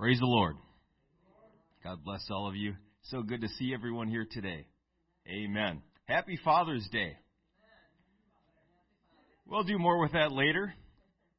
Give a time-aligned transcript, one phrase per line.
[0.00, 0.56] Praise the Lord.
[1.84, 2.72] God bless all of you.
[3.10, 4.64] So good to see everyone here today.
[5.28, 5.82] Amen.
[6.06, 7.18] Happy Father's Day.
[9.46, 10.72] We'll do more with that later,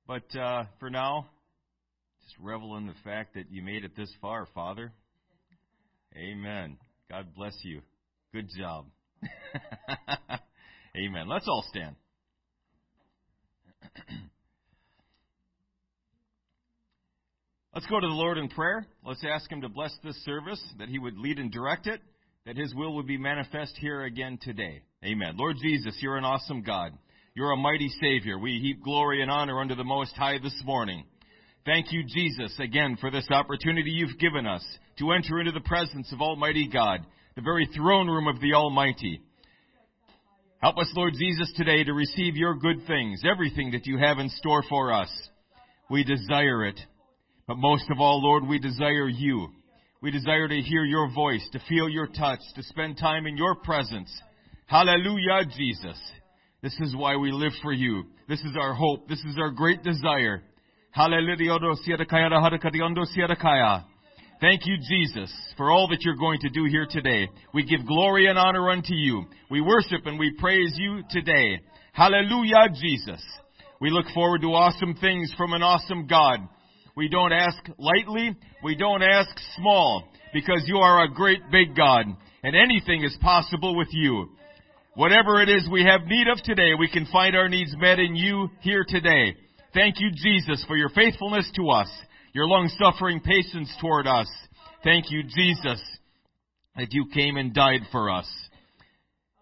[0.06, 1.32] but uh, for now,
[2.24, 4.94] just revel in the fact that you made it this far, Father.
[6.16, 6.78] Amen.
[7.10, 7.82] God bless you.
[8.32, 8.86] Good job.
[10.96, 11.28] Amen.
[11.28, 11.96] Let's all stand.
[17.74, 18.86] Let's go to the Lord in prayer.
[19.06, 22.02] Let's ask Him to bless this service, that He would lead and direct it,
[22.46, 24.82] that His will would be manifest here again today.
[25.06, 25.36] Amen.
[25.38, 26.92] Lord Jesus, you're an awesome God.
[27.34, 28.38] You're a mighty Savior.
[28.38, 31.06] We heap glory and honor unto the Most High this morning.
[31.66, 34.66] Thank you, Jesus, again for this opportunity you've given us
[35.00, 37.06] to enter into the presence of Almighty God,
[37.38, 39.22] the very throne room of the Almighty.
[40.62, 44.28] Help us, Lord Jesus, today to receive your good things, everything that you have in
[44.28, 45.10] store for us.
[45.90, 46.78] We desire it.
[47.48, 49.50] But most of all, Lord, we desire you.
[50.02, 53.56] We desire to hear your voice, to feel your touch, to spend time in your
[53.56, 54.12] presence.
[54.66, 56.00] Hallelujah, Jesus.
[56.64, 58.06] This is why we live for you.
[58.28, 59.08] This is our hope.
[59.08, 60.44] This is our great desire.
[60.92, 61.58] Hallelujah.
[64.42, 67.30] Thank you, Jesus, for all that you're going to do here today.
[67.54, 69.26] We give glory and honor unto you.
[69.52, 71.60] We worship and we praise you today.
[71.94, 73.22] Hallelujah, Jesus.
[73.80, 76.40] We look forward to awesome things from an awesome God.
[76.96, 78.36] We don't ask lightly.
[78.64, 82.06] We don't ask small because you are a great big God
[82.44, 84.30] and anything is possible with you.
[84.96, 88.16] Whatever it is we have need of today, we can find our needs met in
[88.16, 89.36] you here today.
[89.74, 91.90] Thank you, Jesus, for your faithfulness to us,
[92.34, 94.28] your long-suffering patience toward us.
[94.84, 95.82] Thank you, Jesus,
[96.76, 98.28] that you came and died for us.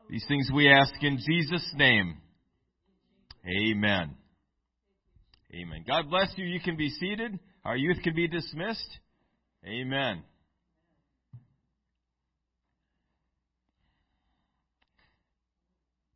[0.09, 2.17] These things we ask in Jesus' name.
[3.47, 4.18] Amen.
[5.53, 5.83] Amen.
[5.87, 6.45] God bless you.
[6.45, 7.39] You can be seated.
[7.65, 8.99] Our youth can be dismissed.
[9.65, 10.23] Amen.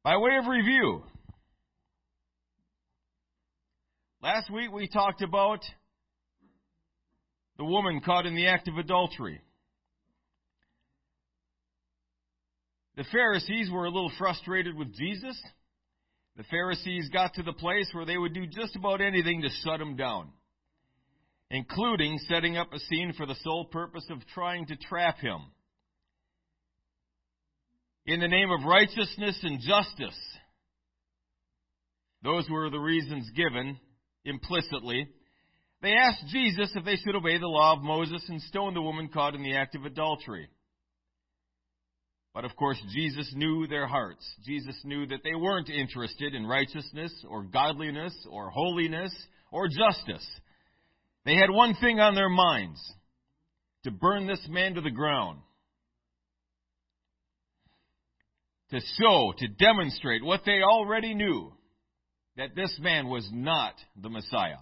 [0.04, 1.02] By way of review,
[4.22, 5.60] last week we talked about
[7.58, 9.42] the woman caught in the act of adultery.
[12.98, 15.42] The Pharisees were a little frustrated with Jesus.
[16.36, 19.80] The Pharisees got to the place where they would do just about anything to shut
[19.80, 20.30] him down,
[21.52, 25.40] including setting up a scene for the sole purpose of trying to trap him.
[28.06, 30.20] In the name of righteousness and justice,
[32.24, 33.80] those were the reasons given
[34.26, 35.08] implicitly.
[35.82, 39.10] They asked Jesus if they should obey the law of Moses and stone the woman
[39.10, 40.50] caught in the act of adultery.
[42.34, 44.28] But of course, Jesus knew their hearts.
[44.44, 49.14] Jesus knew that they weren't interested in righteousness or godliness or holiness
[49.52, 50.28] or justice.
[51.26, 52.82] They had one thing on their minds
[53.84, 55.40] to burn this man to the ground.
[58.72, 61.54] To show, to demonstrate what they already knew
[62.38, 64.58] that this man was not the Messiah.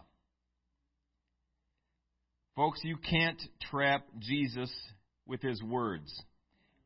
[2.58, 3.42] Folks, you can't
[3.72, 4.70] trap Jesus
[5.26, 6.12] with his words.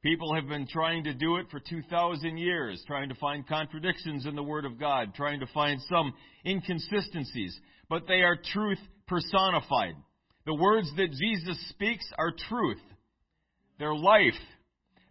[0.05, 4.35] People have been trying to do it for 2,000 years, trying to find contradictions in
[4.35, 6.13] the Word of God, trying to find some
[6.45, 7.59] inconsistencies,
[7.89, 9.95] but they are truth personified.
[10.45, 12.81] The words that Jesus speaks are truth.
[13.79, 14.37] They're life.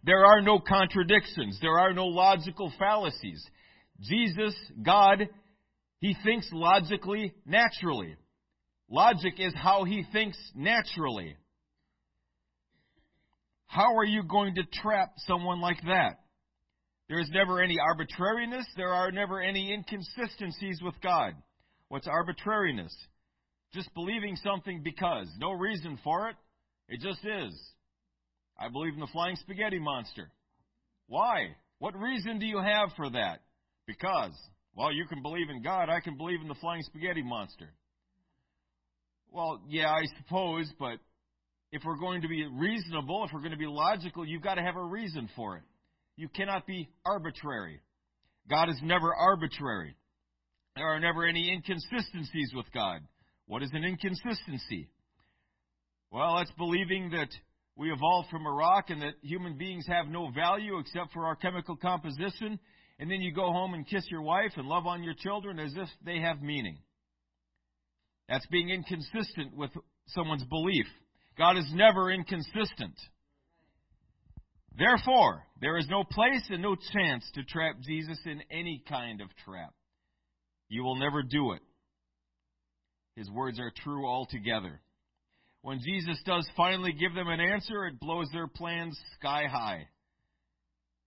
[0.05, 1.59] There are no contradictions.
[1.61, 3.45] There are no logical fallacies.
[3.99, 5.27] Jesus, God,
[5.99, 8.15] He thinks logically, naturally.
[8.89, 11.35] Logic is how He thinks naturally.
[13.75, 16.21] How are you going to trap someone like that?
[17.09, 18.65] There is never any arbitrariness.
[18.77, 21.33] There are never any inconsistencies with God.
[21.89, 22.95] What's arbitrariness?
[23.73, 25.27] Just believing something because.
[25.39, 26.37] No reason for it.
[26.87, 27.53] It just is.
[28.57, 30.31] I believe in the flying spaghetti monster.
[31.07, 31.57] Why?
[31.79, 33.41] What reason do you have for that?
[33.87, 34.31] Because.
[34.73, 35.89] Well, you can believe in God.
[35.89, 37.73] I can believe in the flying spaghetti monster.
[39.31, 40.99] Well, yeah, I suppose, but
[41.75, 44.61] if we're going to be reasonable, if we're going to be logical, you've got to
[44.61, 45.63] have a reason for it.
[46.15, 47.81] You cannot be arbitrary.
[48.49, 49.97] God is never arbitrary.
[50.77, 53.01] There are never any inconsistencies with God.
[53.47, 54.87] What is an inconsistency?
[56.11, 57.27] Well, that's believing that
[57.75, 61.35] we evolved from a rock and that human beings have no value except for our
[61.35, 62.57] chemical composition,
[62.99, 65.73] and then you go home and kiss your wife and love on your children as
[65.75, 66.77] if they have meaning.
[68.29, 69.71] That's being inconsistent with
[70.07, 70.85] someone's belief.
[71.37, 72.95] God is never inconsistent.
[74.77, 79.27] Therefore, there is no place and no chance to trap Jesus in any kind of
[79.45, 79.73] trap.
[80.69, 81.61] You will never do it.
[83.15, 84.81] His words are true altogether.
[85.61, 89.87] when Jesus does finally give them an answer, it blows their plans sky high,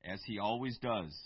[0.05, 1.17] as he always does.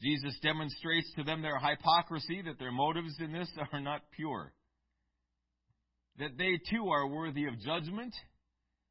[0.00, 4.52] Jesus demonstrates to them their hypocrisy, that their motives in this are not pure.
[6.18, 8.14] That they too are worthy of judgment,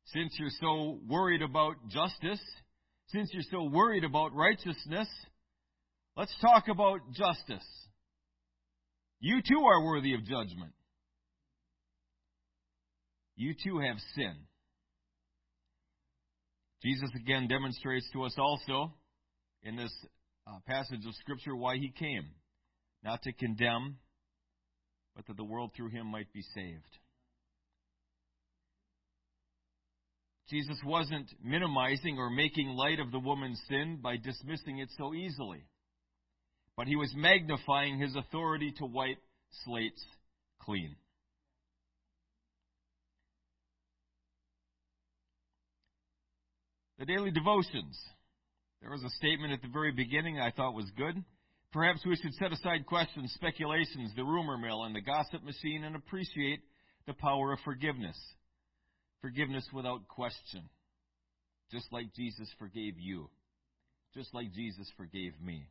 [0.06, 2.42] since you're so worried about justice,
[3.08, 5.08] since you're so worried about righteousness.
[6.18, 7.66] Let's talk about justice.
[9.20, 10.74] You too are worthy of judgment.
[13.36, 14.36] You too have sin.
[16.84, 18.94] Jesus again demonstrates to us also
[19.64, 19.94] in this
[20.48, 22.26] uh, passage of Scripture why he came.
[23.04, 23.98] Not to condemn,
[25.16, 26.98] but that the world through him might be saved.
[30.50, 35.64] Jesus wasn't minimizing or making light of the woman's sin by dismissing it so easily,
[36.76, 39.22] but he was magnifying his authority to wipe
[39.66, 40.04] slates
[40.60, 40.96] clean.
[47.00, 48.00] The daily devotions.
[48.82, 51.16] There was a statement at the very beginning I thought was good.
[51.72, 55.96] Perhaps we should set aside questions, speculations, the rumor mill, and the gossip machine and
[55.96, 56.60] appreciate
[57.08, 58.18] the power of forgiveness.
[59.22, 60.70] Forgiveness without question.
[61.72, 63.30] Just like Jesus forgave you.
[64.14, 65.68] Just like Jesus forgave me.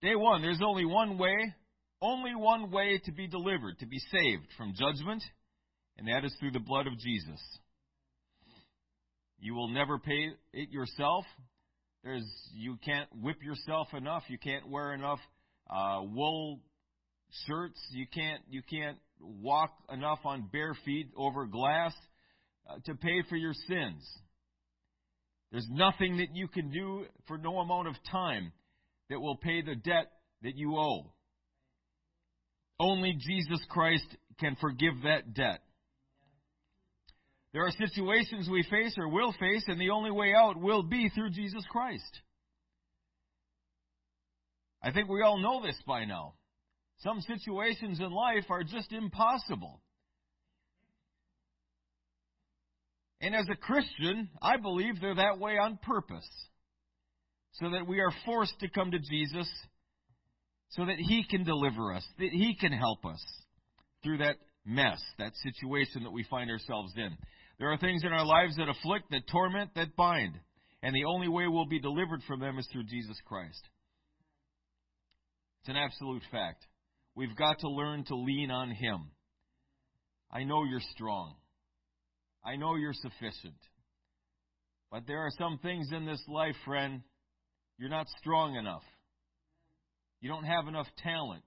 [0.00, 1.54] Day one, there's only one way,
[2.00, 5.22] only one way to be delivered, to be saved from judgment,
[5.96, 7.40] and that is through the blood of Jesus.
[9.38, 11.24] You will never pay it yourself.
[12.02, 14.24] There's you can't whip yourself enough.
[14.28, 15.20] You can't wear enough
[15.70, 16.60] uh, wool
[17.46, 17.80] shirts.
[17.90, 21.94] You can't you can't walk enough on bare feet over glass
[22.68, 24.02] uh, to pay for your sins.
[25.50, 28.52] There's nothing that you can do for no amount of time
[29.10, 30.10] that will pay the debt
[30.42, 31.12] that you owe.
[32.80, 34.06] Only Jesus Christ
[34.40, 35.60] can forgive that debt.
[37.52, 41.10] There are situations we face or will face, and the only way out will be
[41.10, 42.20] through Jesus Christ.
[44.82, 46.32] I think we all know this by now.
[47.02, 49.80] Some situations in life are just impossible.
[53.20, 56.28] And as a Christian, I believe they're that way on purpose.
[57.54, 59.48] So that we are forced to come to Jesus
[60.70, 63.22] so that He can deliver us, that He can help us
[64.02, 67.10] through that mess, that situation that we find ourselves in.
[67.58, 70.34] There are things in our lives that afflict, that torment, that bind.
[70.82, 73.62] And the only way we'll be delivered from them is through Jesus Christ.
[75.60, 76.64] It's an absolute fact.
[77.14, 79.10] We've got to learn to lean on Him.
[80.30, 81.34] I know you're strong.
[82.44, 83.58] I know you're sufficient.
[84.90, 87.02] But there are some things in this life, friend,
[87.78, 88.82] you're not strong enough.
[90.20, 91.42] You don't have enough talent.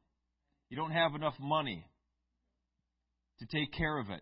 [0.70, 1.86] You don't have enough money
[3.40, 4.22] to take care of it.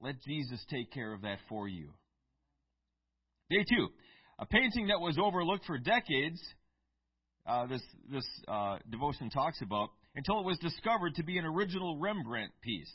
[0.00, 1.90] Let Jesus take care of that for you.
[3.50, 3.88] Day two,
[4.38, 6.40] a painting that was overlooked for decades.
[7.46, 11.98] Uh, this this uh, devotion talks about until it was discovered to be an original
[11.98, 12.92] Rembrandt piece.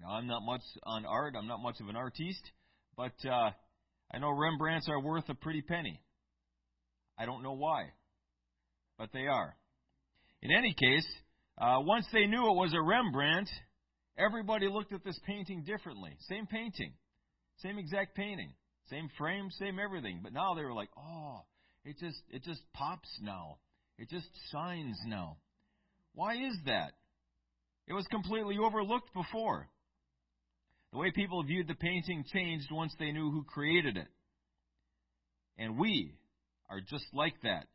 [0.00, 1.34] Now, I'm not much on art.
[1.36, 2.50] I'm not much of an artiste,
[2.96, 3.50] but uh,
[4.12, 6.00] I know Rembrandts are worth a pretty penny.
[7.18, 7.86] I don't know why,
[8.96, 9.56] but they are.
[10.40, 11.06] In any case,
[11.58, 13.48] uh, once they knew it was a Rembrandt,
[14.18, 16.10] Everybody looked at this painting differently.
[16.28, 16.92] Same painting,
[17.58, 18.52] same exact painting,
[18.90, 20.20] same frame, same everything.
[20.24, 21.42] But now they were like, oh,
[21.88, 23.56] it just it just pops now.
[23.98, 25.38] It just shines now.
[26.14, 26.92] Why is that?
[27.86, 29.66] It was completely overlooked before.
[30.92, 34.08] The way people viewed the painting changed once they knew who created it.
[35.56, 36.14] And we
[36.68, 37.66] are just like that.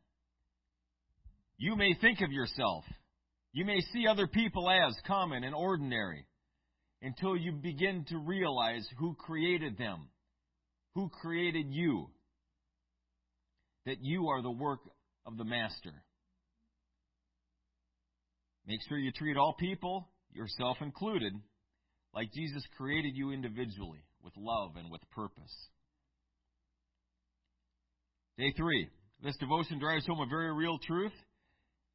[1.57, 2.83] You may think of yourself,
[3.51, 6.27] you may see other people as common and ordinary
[7.01, 10.07] until you begin to realize who created them,
[10.93, 12.09] who created you,
[13.85, 14.79] that you are the work
[15.25, 15.93] of the Master.
[18.65, 21.33] Make sure you treat all people, yourself included,
[22.13, 25.53] like Jesus created you individually, with love and with purpose.
[28.37, 28.89] Day three.
[29.23, 31.13] This devotion drives home a very real truth.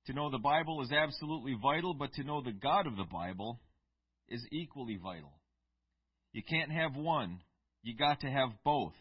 [0.06, 3.60] To know the Bible is absolutely vital, but to know the God of the Bible
[4.28, 5.32] is equally vital.
[6.32, 7.40] You can't have one,
[7.82, 8.94] you got to have both.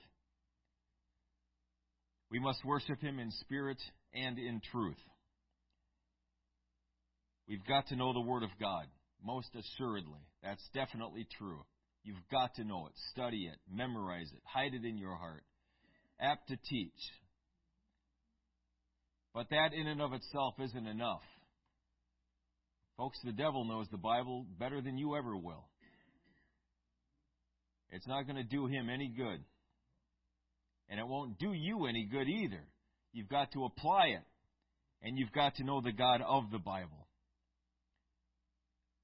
[2.31, 3.77] We must worship Him in spirit
[4.13, 4.97] and in truth.
[7.47, 8.85] We've got to know the Word of God,
[9.23, 10.19] most assuredly.
[10.43, 11.61] That's definitely true.
[12.03, 15.43] You've got to know it, study it, memorize it, hide it in your heart.
[16.19, 16.91] Apt to teach.
[19.33, 21.21] But that in and of itself isn't enough.
[22.97, 25.67] Folks, the devil knows the Bible better than you ever will.
[27.91, 29.43] It's not going to do him any good.
[30.89, 32.63] And it won't do you any good either.
[33.13, 34.23] You've got to apply it.
[35.01, 37.07] And you've got to know the God of the Bible.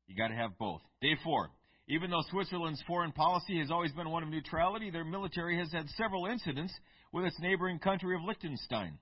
[0.08, 0.82] You got to have both.
[1.02, 1.50] Day four.
[1.88, 5.88] Even though Switzerland's foreign policy has always been one of neutrality, their military has had
[5.98, 6.74] several incidents
[7.12, 8.98] with its neighboring country of Liechtenstein.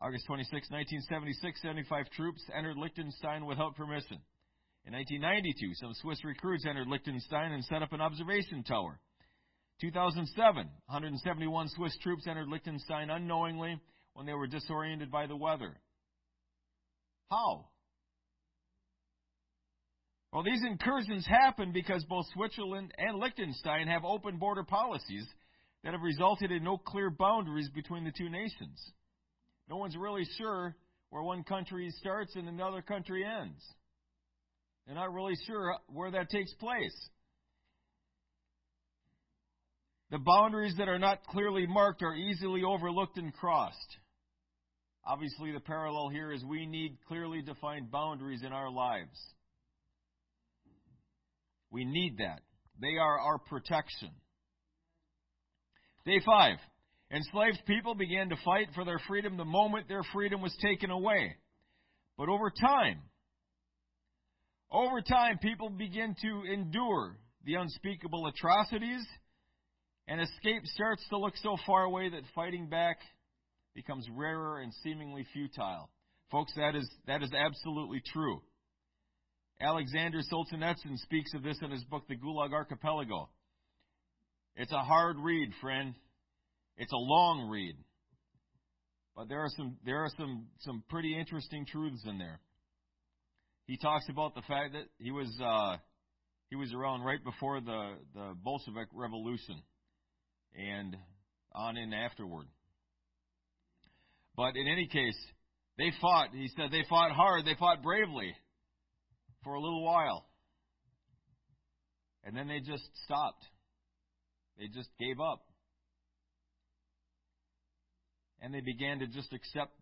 [0.00, 4.18] August 26, 1976, 75 troops entered Liechtenstein without permission.
[4.84, 8.98] In 1992, some Swiss recruits entered Liechtenstein and set up an observation tower.
[9.80, 13.80] 2007, 171 Swiss troops entered Liechtenstein unknowingly
[14.14, 15.76] when they were disoriented by the weather.
[17.30, 17.66] How?
[20.32, 25.26] Well, these incursions happen because both Switzerland and Liechtenstein have open border policies
[25.84, 28.80] that have resulted in no clear boundaries between the two nations.
[29.68, 30.74] No one's really sure
[31.10, 33.62] where one country starts and another country ends.
[34.86, 37.08] They're not really sure where that takes place.
[40.12, 43.96] The boundaries that are not clearly marked are easily overlooked and crossed.
[45.06, 49.18] Obviously, the parallel here is we need clearly defined boundaries in our lives.
[51.70, 52.42] We need that.
[52.78, 54.10] They are our protection.
[56.04, 56.58] Day five.
[57.10, 61.36] Enslaved people began to fight for their freedom the moment their freedom was taken away.
[62.18, 63.00] But over time,
[64.70, 69.06] over time, people begin to endure the unspeakable atrocities,
[70.08, 72.98] and escape starts to look so far away that fighting back
[73.74, 75.90] becomes rarer and seemingly futile.
[76.30, 78.42] Folks, that is, that is absolutely true.
[79.60, 83.28] Alexander Solzhenitsyn speaks of this in his book, The Gulag Archipelago.
[84.56, 85.94] It's a hard read, friend.
[86.76, 87.76] It's a long read.
[89.14, 92.40] But there are some, there are some, some pretty interesting truths in there.
[93.66, 95.76] He talks about the fact that he was, uh,
[96.50, 99.62] he was around right before the, the Bolshevik Revolution
[100.56, 100.96] and
[101.52, 102.46] on in afterward.
[104.36, 105.18] But in any case,
[105.78, 108.34] they fought, he said, they fought hard, they fought bravely
[109.44, 110.26] for a little while.
[112.24, 113.44] And then they just stopped.
[114.58, 115.44] They just gave up.
[118.40, 119.72] And they began to just accept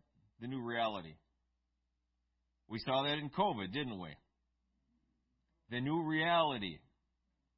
[0.41, 1.15] the new reality.
[2.69, 4.11] We saw that in COVID, didn't we?
[5.71, 6.79] The new reality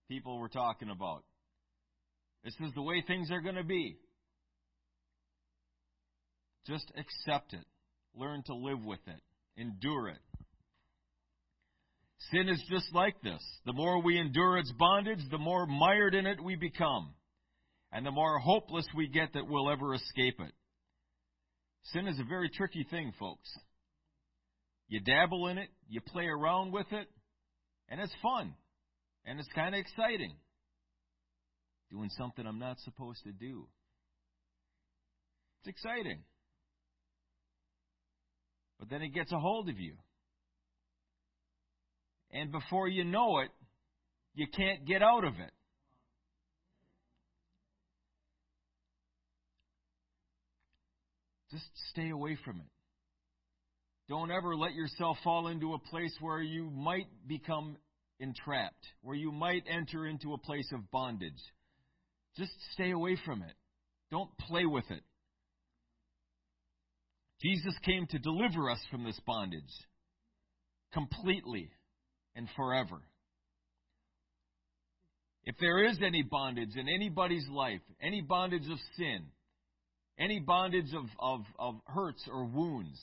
[0.08, 1.24] people were talking about.
[2.44, 3.96] This is the way things are going to be.
[6.66, 7.64] Just accept it.
[8.14, 9.20] Learn to live with it.
[9.56, 10.18] Endure it.
[12.30, 13.42] Sin is just like this.
[13.66, 17.14] The more we endure its bondage, the more mired in it we become.
[17.92, 20.52] And the more hopeless we get that we'll ever escape it.
[21.92, 23.50] Sin is a very tricky thing, folks.
[24.88, 27.08] You dabble in it, you play around with it,
[27.88, 28.54] and it's fun.
[29.24, 30.34] And it's kind of exciting.
[31.92, 33.68] Doing something I'm not supposed to do.
[35.60, 36.20] It's exciting.
[38.80, 39.94] But then it gets a hold of you.
[42.32, 43.50] And before you know it,
[44.34, 45.52] you can't get out of it.
[51.50, 52.66] Just stay away from it.
[54.08, 57.76] Don't ever let yourself fall into a place where you might become
[58.18, 61.32] entrapped, where you might enter into a place of bondage.
[62.36, 63.54] Just stay away from it.
[64.10, 65.02] Don't play with it.
[67.40, 69.62] Jesus came to deliver us from this bondage
[70.92, 71.70] completely
[72.36, 73.02] and forever.
[75.44, 79.24] If there is any bondage in anybody's life, any bondage of sin,
[80.18, 82.98] any bondage of, of, of hurts or wounds,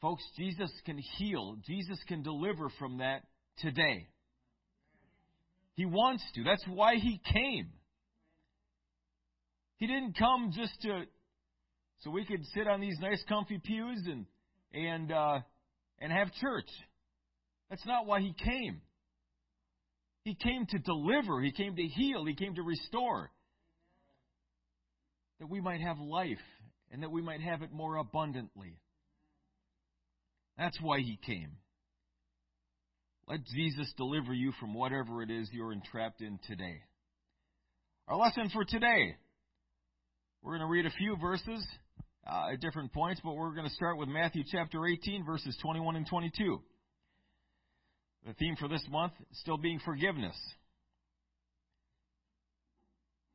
[0.00, 1.56] folks, Jesus can heal.
[1.66, 3.22] Jesus can deliver from that
[3.58, 4.06] today.
[5.74, 6.44] He wants to.
[6.44, 7.70] That's why he came.
[9.78, 11.04] He didn't come just to
[12.00, 14.26] so we could sit on these nice comfy pews and
[14.72, 15.40] and uh,
[15.98, 16.68] and have church.
[17.70, 18.80] That's not why he came.
[20.24, 23.30] He came to deliver, he came to heal, he came to restore.
[25.40, 26.38] That we might have life
[26.90, 28.78] and that we might have it more abundantly.
[30.56, 31.56] That's why he came.
[33.26, 36.82] Let Jesus deliver you from whatever it is you're entrapped in today.
[38.06, 39.16] Our lesson for today.
[40.44, 41.66] We're going to read a few verses
[42.30, 45.96] uh, at different points, but we're going to start with Matthew chapter 18, verses 21
[45.96, 46.60] and 22.
[48.26, 50.36] The theme for this month is still being forgiveness.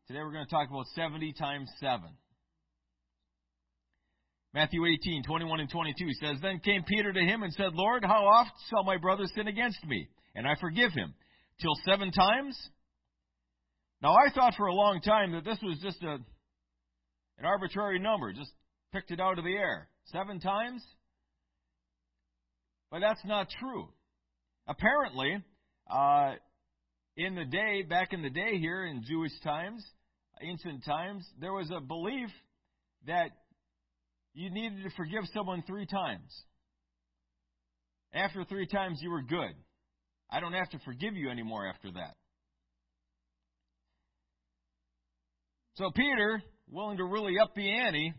[0.08, 2.01] Today we're going to talk about 70 times 7.
[4.54, 8.28] Matthew 18, 21 and 22 says, Then came Peter to him and said, Lord, how
[8.28, 11.16] oft shall my brother sin against me, and I forgive him?
[11.60, 12.56] Till seven times?
[14.00, 16.19] Now I thought for a long time that this was just a
[17.39, 18.52] an arbitrary number, just
[18.93, 19.88] picked it out of the air.
[20.06, 20.84] Seven times?
[22.91, 23.88] But that's not true.
[24.67, 25.38] Apparently,
[25.89, 26.34] uh,
[27.15, 29.84] in the day, back in the day here in Jewish times,
[30.41, 32.30] ancient times, there was a belief
[33.08, 33.32] that
[34.34, 36.30] you needed to forgive someone three times.
[38.13, 39.54] After three times, you were good.
[40.32, 42.15] I don't have to forgive you anymore after that.
[45.75, 48.13] So Peter, willing to really up the ante,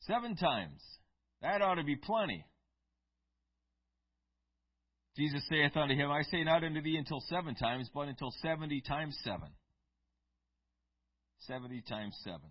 [0.00, 0.80] seven times.
[1.40, 2.44] That ought to be plenty.
[5.16, 8.80] Jesus saith unto him, I say not unto thee until seven times, but until seventy
[8.80, 9.48] times seven.
[11.40, 12.48] Seventy times seven.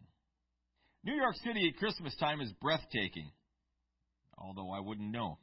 [1.04, 3.32] New York City at Christmas time is breathtaking,
[4.38, 5.40] although I wouldn't know.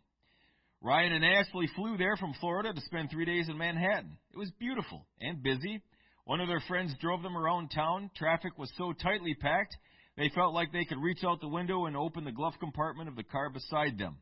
[0.80, 4.16] Ryan and Ashley flew there from Florida to spend three days in Manhattan.
[4.32, 5.82] It was beautiful and busy.
[6.28, 8.10] One of their friends drove them around town.
[8.14, 9.74] Traffic was so tightly packed,
[10.18, 13.16] they felt like they could reach out the window and open the glove compartment of
[13.16, 14.18] the car beside them.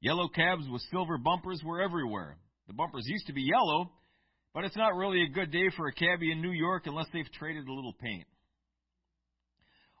[0.00, 2.38] Yellow cabs with silver bumpers were everywhere.
[2.68, 3.92] The bumpers used to be yellow,
[4.54, 7.30] but it's not really a good day for a cabbie in New York unless they've
[7.32, 8.26] traded a little paint.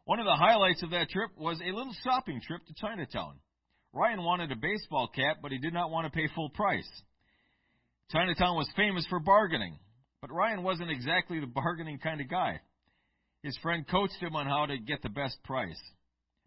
[0.06, 3.40] One of the highlights of that trip was a little shopping trip to Chinatown.
[3.92, 6.88] Ryan wanted a baseball cap, but he did not want to pay full price.
[8.10, 9.78] Chinatown was famous for bargaining,
[10.26, 12.60] but Ryan wasn't exactly the bargaining kind of guy.
[13.42, 15.80] His friend coached him on how to get the best price.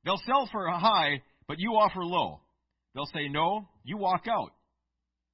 [0.04, 2.42] They'll sell for high, but you offer low.
[2.94, 4.52] They'll say no, you walk out.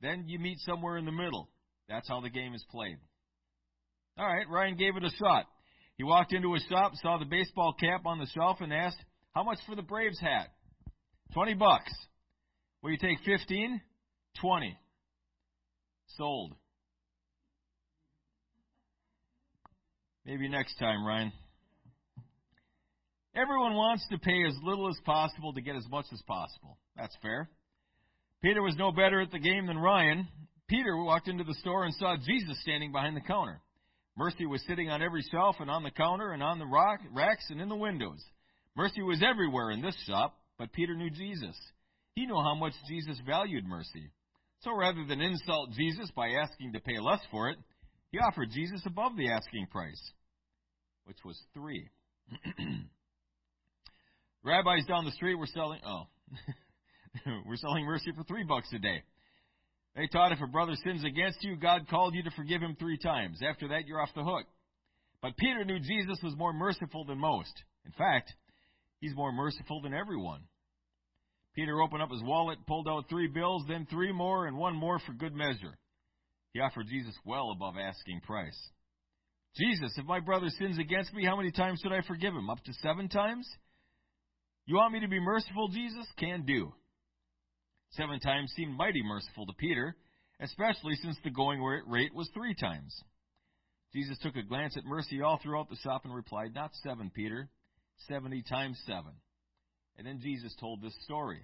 [0.01, 1.49] Then you meet somewhere in the middle.
[1.89, 2.97] That's how the game is played.
[4.17, 5.45] All right, Ryan gave it a shot.
[5.97, 8.97] He walked into a shop, saw the baseball cap on the shelf, and asked,
[9.33, 10.47] How much for the Braves hat?
[11.33, 11.93] Twenty bucks.
[12.81, 13.81] Will you take fifteen?
[14.39, 14.77] Twenty.
[16.17, 16.53] Sold.
[20.25, 21.31] Maybe next time, Ryan.
[23.35, 26.77] Everyone wants to pay as little as possible to get as much as possible.
[26.95, 27.49] That's fair.
[28.41, 30.27] Peter was no better at the game than Ryan.
[30.67, 33.61] Peter walked into the store and saw Jesus standing behind the counter.
[34.17, 37.45] Mercy was sitting on every shelf and on the counter and on the rock, racks
[37.49, 38.23] and in the windows.
[38.75, 41.55] Mercy was everywhere in this shop, but Peter knew Jesus.
[42.13, 44.09] He knew how much Jesus valued mercy.
[44.61, 47.57] So rather than insult Jesus by asking to pay less for it,
[48.15, 50.01] he offered Jesus above the asking price,
[51.03, 51.89] which was three.
[54.43, 56.03] Rabbis down the street were selling, oh,
[57.45, 59.03] we're selling mercy for three bucks a day.
[59.97, 62.97] They taught if a brother sins against you, God called you to forgive him three
[62.97, 63.39] times.
[63.45, 64.45] After that, you're off the hook.
[65.21, 67.51] But Peter knew Jesus was more merciful than most.
[67.85, 68.33] In fact,
[69.01, 70.43] he's more merciful than everyone.
[71.53, 74.99] Peter opened up his wallet, pulled out three bills, then three more, and one more
[74.99, 75.77] for good measure.
[76.55, 78.57] He offered Jesus well above asking price.
[79.57, 82.49] Jesus, if my brother sins against me, how many times should I forgive him?
[82.49, 83.45] Up to seven times?
[84.65, 86.07] You want me to be merciful, Jesus?
[86.17, 86.71] Can do.
[87.91, 89.97] Seven times seemed mighty merciful to Peter,
[90.39, 92.95] especially since the going rate was three times.
[93.93, 97.49] Jesus took a glance at mercy all throughout the shop and replied, Not seven, Peter,
[98.07, 99.11] seventy times seven.
[99.97, 101.41] And then Jesus told this story.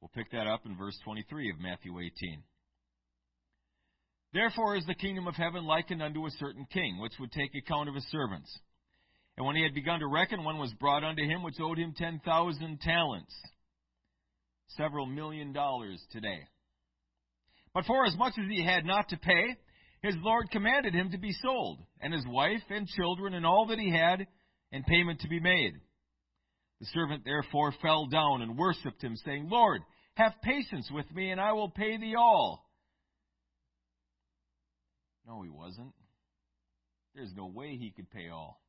[0.00, 2.44] We'll pick that up in verse 23 of Matthew 18.
[4.32, 7.88] Therefore is the kingdom of heaven likened unto a certain king, which would take account
[7.88, 8.58] of his servants.
[9.36, 11.94] And when he had begun to reckon, one was brought unto him which owed him
[11.96, 13.34] ten thousand talents
[14.76, 16.40] several million dollars today.
[17.72, 19.56] But forasmuch as he had not to pay,
[20.02, 23.78] his Lord commanded him to be sold, and his wife and children and all that
[23.78, 24.26] he had,
[24.72, 25.74] and payment to be made.
[26.80, 29.82] The servant therefore fell down and worshipped him, saying, Lord,
[30.14, 32.67] have patience with me, and I will pay thee all.
[35.28, 35.92] No, he wasn't.
[37.14, 38.60] There's no way he could pay all.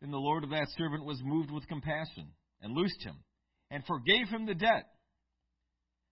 [0.00, 2.28] Then the Lord of that servant was moved with compassion,
[2.60, 3.16] and loosed him
[3.70, 4.86] and forgave him the debt.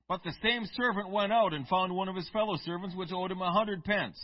[0.09, 3.31] But the same servant went out and found one of his fellow servants which owed
[3.31, 4.18] him a hundred pence.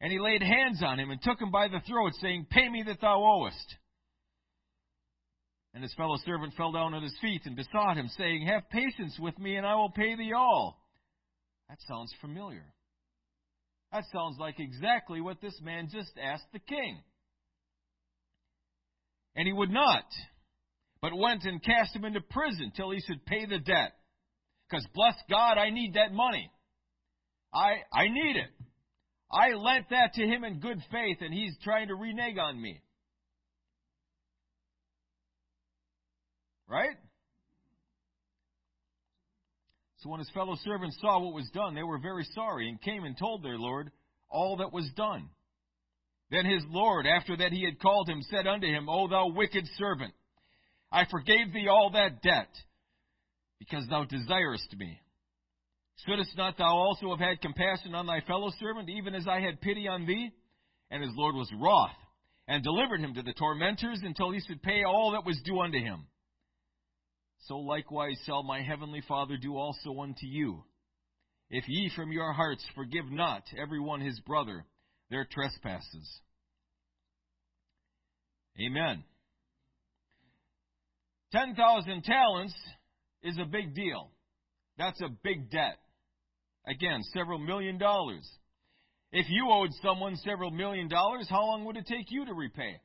[0.00, 2.84] And he laid hands on him and took him by the throat, saying, Pay me
[2.86, 3.76] that thou owest.
[5.74, 9.16] And his fellow servant fell down at his feet and besought him, saying, Have patience
[9.18, 10.79] with me, and I will pay thee all.
[11.70, 12.66] That sounds familiar.
[13.92, 17.00] That sounds like exactly what this man just asked the king.
[19.36, 20.04] And he would not
[21.00, 23.92] but went and cast him into prison till he should pay the debt.
[24.68, 26.50] Because bless God, I need that money.
[27.54, 28.50] I, I need it.
[29.32, 32.82] I lent that to him in good faith, and he's trying to renege on me.
[36.68, 36.96] Right?
[40.00, 43.04] So when his fellow servants saw what was done, they were very sorry and came
[43.04, 43.90] and told their Lord
[44.30, 45.28] all that was done.
[46.30, 49.64] Then his Lord, after that he had called him, said unto him, O thou wicked
[49.76, 50.14] servant,
[50.90, 52.48] I forgave thee all that debt,
[53.58, 55.00] because thou desirest me.
[56.06, 59.60] Shouldst not thou also have had compassion on thy fellow servant, even as I had
[59.60, 60.30] pity on thee?
[60.90, 61.90] And his Lord was wroth,
[62.48, 65.78] and delivered him to the tormentors until he should pay all that was due unto
[65.78, 66.06] him.
[67.46, 70.64] So likewise shall my heavenly Father do also unto you,
[71.48, 74.64] if ye from your hearts forgive not every one his brother
[75.10, 76.20] their trespasses.
[78.60, 79.04] Amen.
[81.32, 82.54] 10,000 talents
[83.22, 84.10] is a big deal.
[84.78, 85.78] That's a big debt.
[86.66, 88.28] Again, several million dollars.
[89.12, 92.80] If you owed someone several million dollars, how long would it take you to repay?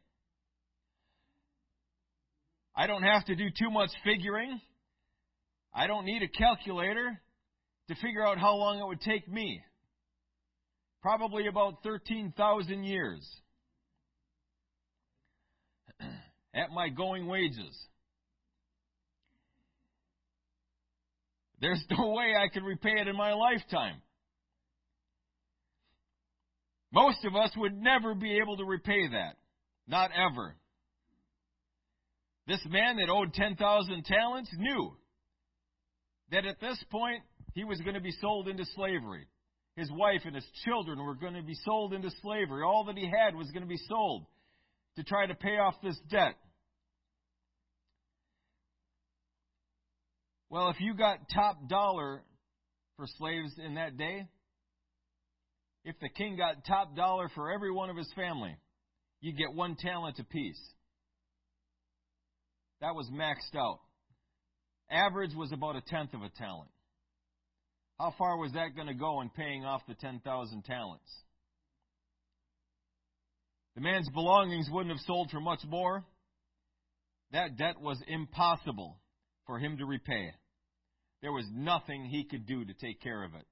[2.75, 4.59] I don't have to do too much figuring.
[5.73, 7.21] I don't need a calculator
[7.87, 9.61] to figure out how long it would take me.
[11.01, 13.25] Probably about 13,000 years
[16.53, 17.77] at my going wages.
[21.61, 24.01] There's no way I could repay it in my lifetime.
[26.91, 29.35] Most of us would never be able to repay that.
[29.87, 30.55] Not ever.
[32.47, 34.95] This man that owed 10,000 talents knew
[36.31, 39.27] that at this point he was going to be sold into slavery.
[39.75, 42.63] His wife and his children were going to be sold into slavery.
[42.63, 44.25] All that he had was going to be sold
[44.95, 46.35] to try to pay off this debt.
[50.49, 52.21] Well, if you got top dollar
[52.95, 54.27] for slaves in that day,
[55.83, 58.55] if the king got top dollar for every one of his family,
[59.19, 60.59] you'd get one talent apiece.
[62.81, 63.79] That was maxed out.
[64.89, 66.69] Average was about a tenth of a talent.
[67.99, 71.09] How far was that going to go in paying off the 10,000 talents?
[73.75, 76.05] The man's belongings wouldn't have sold for much more.
[77.31, 78.97] That debt was impossible
[79.47, 80.31] for him to repay.
[81.21, 83.45] There was nothing he could do to take care of it.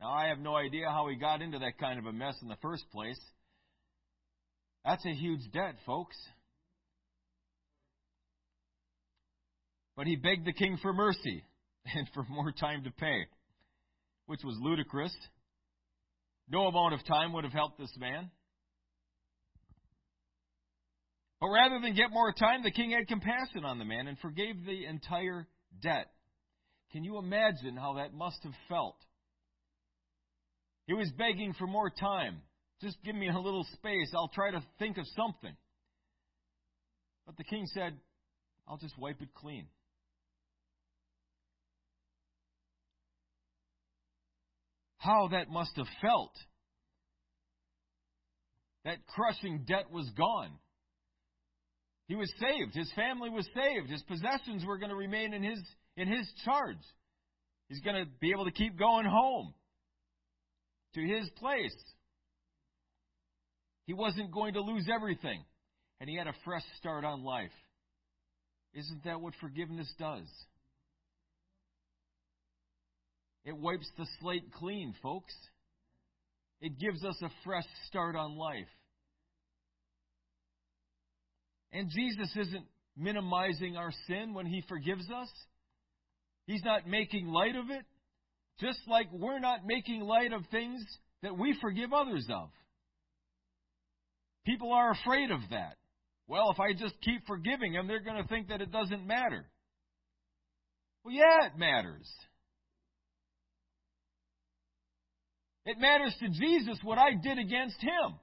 [0.00, 2.48] Now, I have no idea how he got into that kind of a mess in
[2.48, 3.20] the first place.
[4.84, 6.16] That's a huge debt, folks.
[9.96, 11.44] But he begged the king for mercy
[11.94, 13.26] and for more time to pay,
[14.26, 15.14] which was ludicrous.
[16.48, 18.30] No amount of time would have helped this man.
[21.40, 24.64] But rather than get more time, the king had compassion on the man and forgave
[24.66, 25.46] the entire
[25.80, 26.06] debt.
[26.92, 28.96] Can you imagine how that must have felt?
[30.86, 32.42] He was begging for more time.
[32.82, 34.10] Just give me a little space.
[34.14, 35.54] I'll try to think of something.
[37.26, 37.96] But the king said,
[38.66, 39.66] I'll just wipe it clean.
[45.00, 46.32] How that must have felt.
[48.84, 50.52] That crushing debt was gone.
[52.06, 52.74] He was saved.
[52.74, 53.88] His family was saved.
[53.88, 55.58] His possessions were going to remain in his,
[55.96, 56.76] in his charge.
[57.68, 59.54] He's going to be able to keep going home
[60.94, 61.76] to his place.
[63.86, 65.42] He wasn't going to lose everything.
[65.98, 67.50] And he had a fresh start on life.
[68.74, 70.28] Isn't that what forgiveness does?
[73.44, 75.34] It wipes the slate clean, folks.
[76.60, 78.68] It gives us a fresh start on life.
[81.72, 85.28] And Jesus isn't minimizing our sin when He forgives us.
[86.46, 87.84] He's not making light of it.
[88.60, 90.84] Just like we're not making light of things
[91.22, 92.50] that we forgive others of.
[94.44, 95.76] People are afraid of that.
[96.26, 99.46] Well, if I just keep forgiving them, they're going to think that it doesn't matter.
[101.04, 102.08] Well, yeah, it matters.
[105.70, 108.18] It matters to Jesus what I did against him.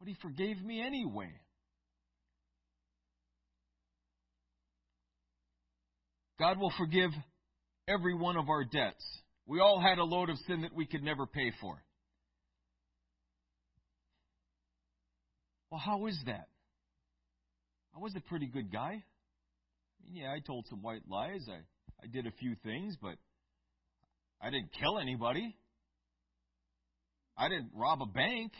[0.00, 1.30] But he forgave me anyway.
[6.40, 7.10] God will forgive
[7.86, 9.04] every one of our debts.
[9.46, 11.80] We all had a load of sin that we could never pay for.
[15.70, 16.48] Well, how is that?
[17.94, 19.00] I was a pretty good guy.
[19.00, 21.46] I mean, yeah, I told some white lies.
[21.48, 21.60] I,
[22.02, 23.14] I did a few things, but
[24.42, 25.56] I didn't kill anybody.
[27.36, 28.52] I didn't rob a bank.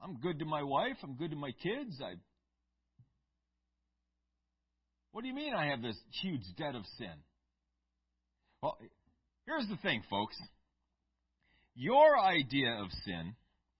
[0.00, 0.96] I'm good to my wife.
[1.02, 1.98] I'm good to my kids.
[2.02, 2.14] I.
[5.12, 7.14] What do you mean I have this huge debt of sin?
[8.62, 8.76] Well,
[9.46, 10.36] here's the thing, folks.
[11.74, 13.34] your idea of sin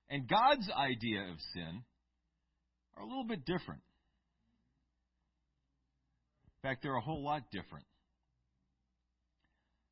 [0.09, 1.83] and God's idea of sin
[2.97, 3.83] are a little bit different.
[6.47, 7.85] In fact, they're a whole lot different.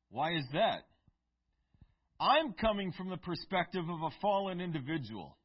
[0.09, 0.85] Why is that?
[2.25, 5.37] I'm coming from the perspective of a fallen individual.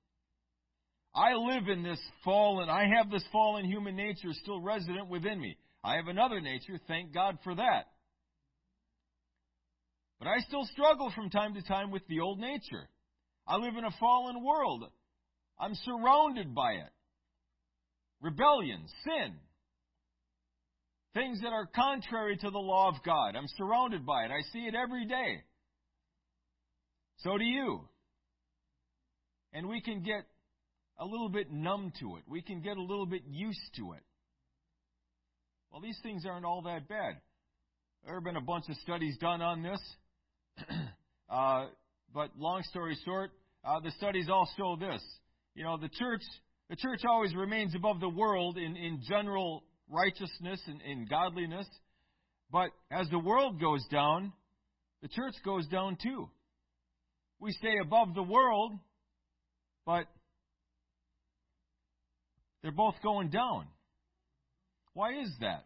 [1.15, 5.59] I live in this fallen, I have this fallen human nature still resident within me.
[5.85, 7.87] I have another nature, thank God for that.
[10.19, 12.89] But I still struggle from time to time with the old nature.
[13.47, 14.85] I live in a fallen world.
[15.59, 16.93] I'm surrounded by it.
[18.23, 19.35] Rebellion, sin,
[21.13, 23.37] things that are contrary to the law of God.
[23.37, 24.31] I'm surrounded by it.
[24.31, 25.43] I see it every day.
[27.23, 27.81] So do you.
[29.53, 30.25] And we can get
[30.99, 32.23] a little bit numb to it.
[32.29, 34.03] We can get a little bit used to it.
[35.71, 37.21] Well, these things aren't all that bad.
[38.05, 39.81] There have been a bunch of studies done on this.
[41.31, 41.67] uh,
[42.15, 43.31] but long story short,
[43.65, 45.03] uh, the studies all show this.
[45.55, 46.23] You know, the church,
[46.69, 51.67] the church always remains above the world in, in general righteousness and in godliness.
[52.51, 54.33] But as the world goes down,
[55.03, 56.29] the church goes down too.
[57.41, 58.73] We stay above the world,
[59.87, 60.05] but
[62.63, 63.67] they're both going down.
[64.93, 65.65] Why is that?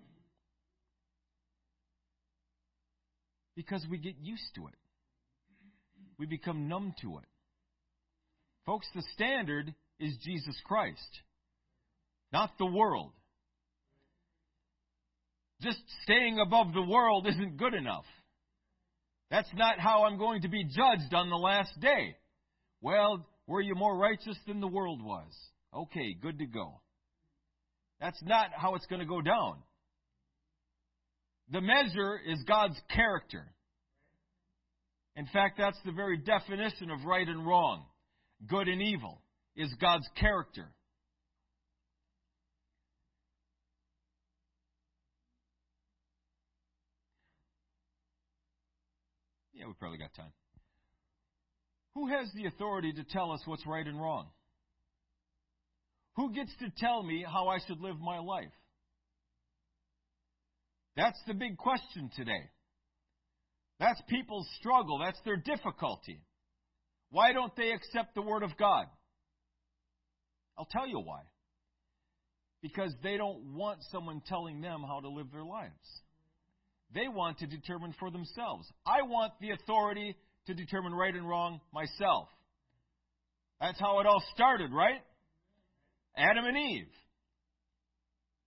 [3.56, 4.74] Because we get used to it.
[6.18, 7.24] We become numb to it.
[8.66, 11.00] Folks, the standard is Jesus Christ,
[12.32, 13.12] not the world.
[15.60, 18.04] Just staying above the world isn't good enough.
[19.30, 22.16] That's not how I'm going to be judged on the last day.
[22.80, 25.32] Well, were you more righteous than the world was?
[25.74, 26.80] Okay, good to go.
[28.00, 29.56] That's not how it's going to go down.
[31.50, 33.46] The measure is God's character.
[35.16, 37.84] In fact, that's the very definition of right and wrong,
[38.48, 39.20] good and evil,
[39.56, 40.73] is God's character.
[49.54, 50.32] Yeah, we probably got time.
[51.94, 54.26] Who has the authority to tell us what's right and wrong?
[56.16, 58.52] Who gets to tell me how I should live my life?
[60.96, 62.50] That's the big question today.
[63.80, 64.98] That's people's struggle.
[64.98, 66.20] That's their difficulty.
[67.10, 68.86] Why don't they accept the Word of God?
[70.56, 71.20] I'll tell you why.
[72.62, 76.02] Because they don't want someone telling them how to live their lives.
[76.92, 78.70] They want to determine for themselves.
[78.86, 80.16] I want the authority
[80.46, 82.28] to determine right and wrong myself.
[83.60, 85.00] That's how it all started, right?
[86.16, 86.88] Adam and Eve.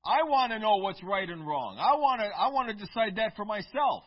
[0.06, 1.78] I want to know what's right and wrong.
[1.80, 4.04] I want to I want to decide that for myself.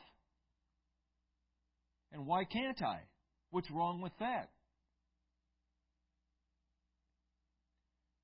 [2.13, 3.01] And why can't I?
[3.51, 4.51] What's wrong with that?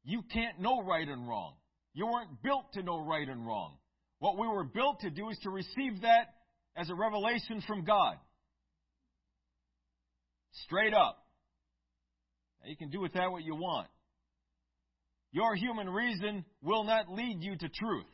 [0.04, 1.54] You can't know right and wrong.
[1.92, 3.76] You weren't built to know right and wrong.
[4.18, 6.28] What we were built to do is to receive that
[6.76, 8.16] as a revelation from God.
[10.64, 11.18] Straight up.
[12.62, 13.88] Now, you can do with that what you want.
[15.32, 18.06] Your human reason will not lead you to truth.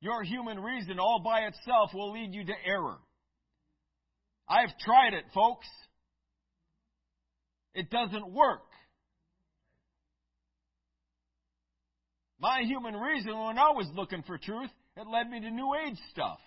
[0.00, 2.98] Your human reason all by itself will lead you to error.
[4.48, 5.66] I've tried it, folks.
[7.74, 8.67] It doesn't work.
[12.40, 15.98] My human reason, when I was looking for truth, it led me to New Age
[16.12, 16.38] stuff.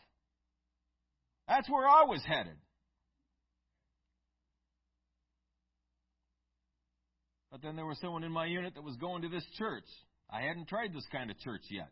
[1.48, 2.56] That's where I was headed.
[7.52, 9.84] But then there was someone in my unit that was going to this church.
[10.30, 11.90] I hadn't tried this kind of church yet.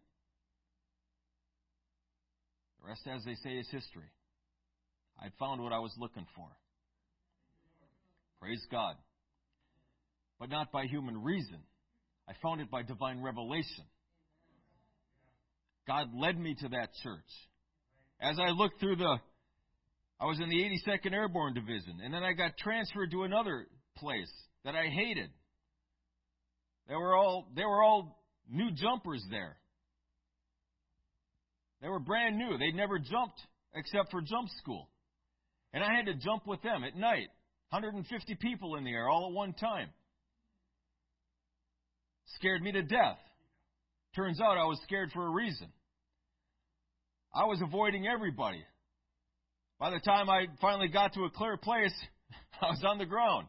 [2.81, 4.09] The rest, as they say, is history.
[5.21, 6.47] I found what I was looking for.
[8.39, 8.95] Praise God.
[10.39, 11.59] But not by human reason.
[12.29, 13.85] I found it by divine revelation.
[15.87, 17.25] God led me to that church.
[18.21, 19.17] As I looked through the,
[20.21, 23.65] I was in the 82nd Airborne Division, and then I got transferred to another
[23.97, 24.31] place
[24.63, 25.31] that I hated.
[26.87, 29.57] They were all they were all new jumpers there.
[31.81, 32.57] They were brand new.
[32.57, 33.39] They'd never jumped
[33.73, 34.89] except for jump school.
[35.73, 37.29] And I had to jump with them at night.
[37.69, 39.89] 150 people in the air all at one time.
[42.35, 43.17] Scared me to death.
[44.15, 45.67] Turns out I was scared for a reason.
[47.33, 48.63] I was avoiding everybody.
[49.79, 51.93] By the time I finally got to a clear place,
[52.61, 53.47] I was on the ground.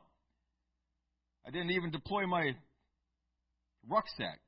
[1.47, 2.53] I didn't even deploy my
[3.89, 4.41] Rucksack.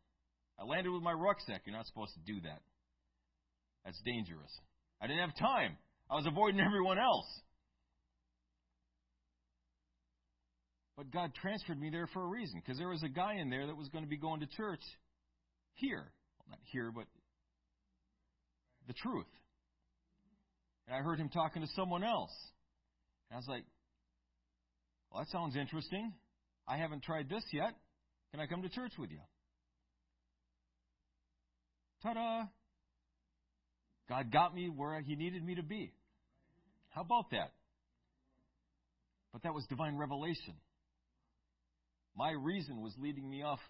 [0.58, 1.62] I landed with my rucksack.
[1.64, 2.60] You're not supposed to do that.
[3.84, 4.50] That's dangerous.
[5.00, 5.76] I didn't have time.
[6.10, 7.26] I was avoiding everyone else.
[10.96, 13.66] But God transferred me there for a reason, because there was a guy in there
[13.66, 14.82] that was going to be going to church
[15.74, 16.04] here.
[16.38, 17.06] Well, not here, but
[18.86, 19.26] the truth.
[20.86, 22.32] And I heard him talking to someone else.
[23.30, 23.64] And I was like,
[25.10, 26.12] well, that sounds interesting.
[26.66, 27.74] I haven't tried this yet.
[28.30, 29.20] Can I come to church with you?
[32.02, 32.44] Ta da!
[34.08, 35.92] God got me where He needed me to be.
[36.90, 37.52] How about that?
[39.32, 40.54] But that was divine revelation.
[42.16, 43.60] My reason was leading me off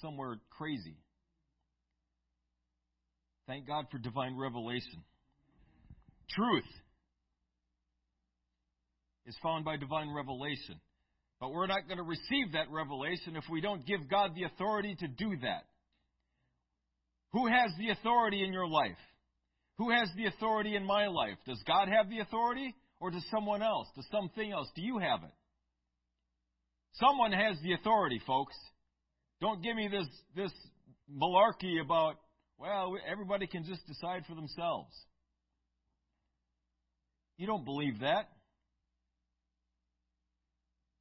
[0.00, 0.96] somewhere crazy.
[3.46, 5.04] Thank God for divine revelation.
[6.30, 6.68] Truth
[9.26, 10.80] is found by divine revelation.
[11.40, 14.96] But we're not going to receive that revelation if we don't give God the authority
[15.00, 15.64] to do that.
[17.32, 18.98] Who has the authority in your life?
[19.78, 21.38] Who has the authority in my life?
[21.46, 22.74] Does God have the authority?
[23.00, 23.88] Or does someone else?
[23.96, 24.68] Does something else?
[24.76, 25.32] Do you have it?
[26.94, 28.54] Someone has the authority, folks.
[29.40, 30.52] Don't give me this, this
[31.10, 32.16] malarkey about,
[32.58, 34.92] well, everybody can just decide for themselves.
[37.38, 38.28] You don't believe that.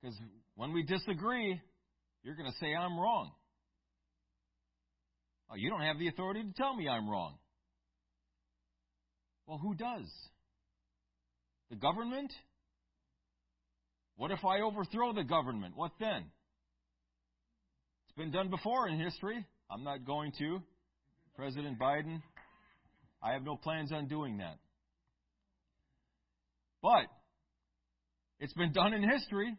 [0.01, 0.17] Because
[0.55, 1.59] when we disagree,
[2.23, 3.31] you're going to say I'm wrong.
[5.51, 7.35] Oh, you don't have the authority to tell me I'm wrong.
[9.45, 10.09] Well, who does?
[11.69, 12.31] The government?
[14.21, 15.75] What if I overthrow the government?
[15.75, 16.23] What then?
[18.05, 19.43] It's been done before in history.
[19.67, 20.61] I'm not going to.
[21.35, 22.21] President Biden,
[23.23, 24.59] I have no plans on doing that.
[26.83, 27.07] But
[28.39, 29.55] it's been done in history.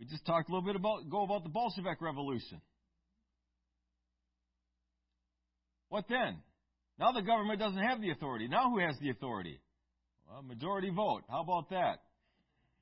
[0.00, 2.60] We just talked a little bit about go about the Bolshevik Revolution.
[5.90, 6.38] What then?
[6.98, 8.48] Now the government doesn't have the authority.
[8.48, 9.60] Now who has the authority?
[10.28, 11.22] Well, majority vote.
[11.30, 12.00] How about that?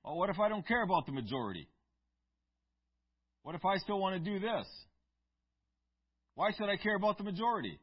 [0.05, 1.69] Well, what if I don't care about the majority?
[3.43, 4.67] What if I still want to do this?
[6.35, 7.79] Why should I care about the majority?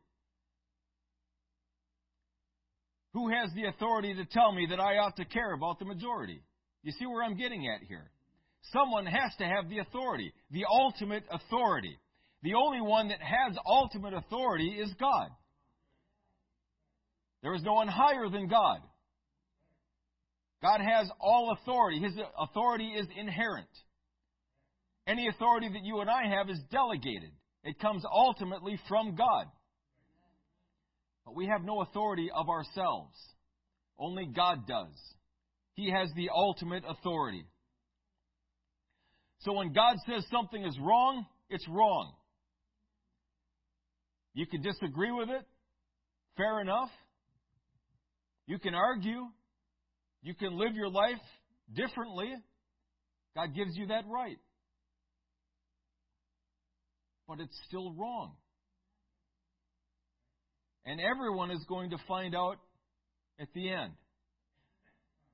[3.13, 6.41] Who has the authority to tell me that I ought to care about the majority?
[6.83, 8.11] You see where I'm getting at here?
[8.73, 11.97] Someone has to have the authority, the ultimate authority.
[12.43, 15.29] The only one that has ultimate authority is God.
[17.41, 18.79] There is no one higher than God.
[20.61, 21.99] God has all authority.
[21.99, 23.67] His authority is inherent.
[25.07, 27.31] Any authority that you and I have is delegated.
[27.63, 29.45] It comes ultimately from God.
[31.25, 33.15] But we have no authority of ourselves.
[33.99, 34.95] Only God does.
[35.73, 37.45] He has the ultimate authority.
[39.39, 42.13] So when God says something is wrong, it's wrong.
[44.33, 45.45] You can disagree with it.
[46.35, 46.89] Fair enough.
[48.45, 49.27] You can argue.
[50.27, 51.21] You can live your life
[51.73, 52.35] differently.
[53.33, 54.35] God gives you that right.
[57.29, 58.33] But it's still wrong.
[60.85, 62.57] And everyone is going to find out
[63.39, 63.93] at the end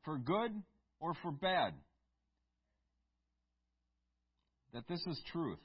[0.05, 0.51] for good
[0.99, 1.73] or for bad
[4.75, 5.57] that this is truth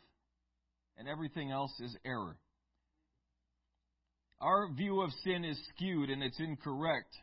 [0.97, 2.39] and everything else is error.
[4.41, 7.15] Our view of sin is skewed and it's incorrect.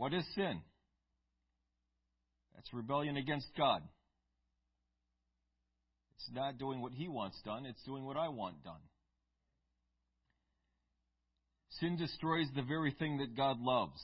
[0.00, 0.62] What is sin?
[2.54, 3.82] That's rebellion against God.
[6.14, 8.80] It's not doing what He wants done, it's doing what I want done.
[11.80, 14.00] Sin destroys the very thing that God loves.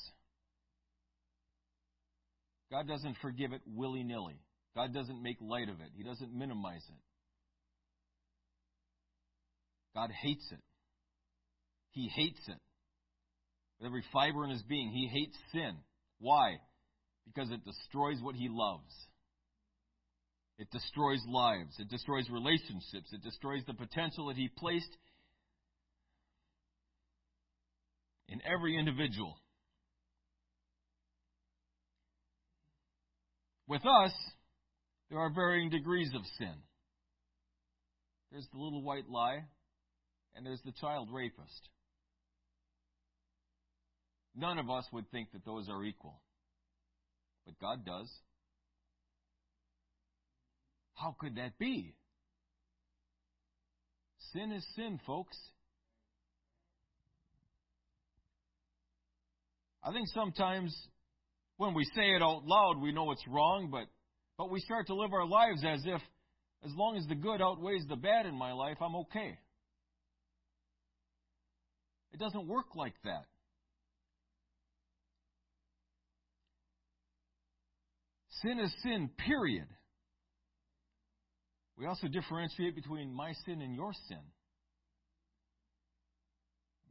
[2.71, 4.39] God doesn't forgive it willy nilly.
[4.75, 5.89] God doesn't make light of it.
[5.97, 7.03] He doesn't minimize it.
[9.95, 10.61] God hates it.
[11.93, 12.59] He hates it.
[13.79, 15.77] With every fiber in his being, he hates sin.
[16.19, 16.57] Why?
[17.27, 18.93] Because it destroys what he loves.
[20.59, 21.75] It destroys lives.
[21.79, 23.13] It destroys relationships.
[23.13, 24.97] It destroys the potential that he placed
[28.29, 29.37] in every individual.
[33.69, 34.13] With us,
[35.11, 36.55] there are varying degrees of sin.
[38.31, 39.45] There's the little white lie,
[40.35, 41.69] and there's the child rapist.
[44.37, 46.21] None of us would think that those are equal.
[47.47, 48.11] But God does.
[50.95, 51.95] How could that be?
[54.33, 55.37] Sin is sin, folks.
[59.83, 60.77] I think sometimes
[61.57, 63.87] when we say it out loud, we know it's wrong, but,
[64.37, 66.01] but we start to live our lives as if,
[66.65, 69.39] as long as the good outweighs the bad in my life, I'm okay.
[72.13, 73.27] It doesn't work like that.
[78.43, 79.67] Sin is sin, period.
[81.79, 84.23] We also differentiate between my sin and your sin.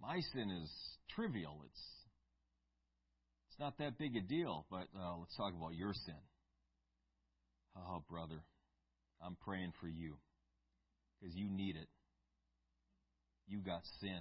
[0.01, 0.69] My sin is
[1.15, 1.61] trivial.
[1.65, 1.81] It's
[3.49, 6.15] it's not that big a deal, but uh, let's talk about your sin.
[7.77, 8.43] Oh, brother,
[9.21, 10.15] I'm praying for you
[11.19, 11.87] because you need it.
[13.47, 14.19] You got sin.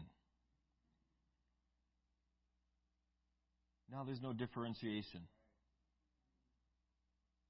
[3.91, 5.23] Now there's no differentiation.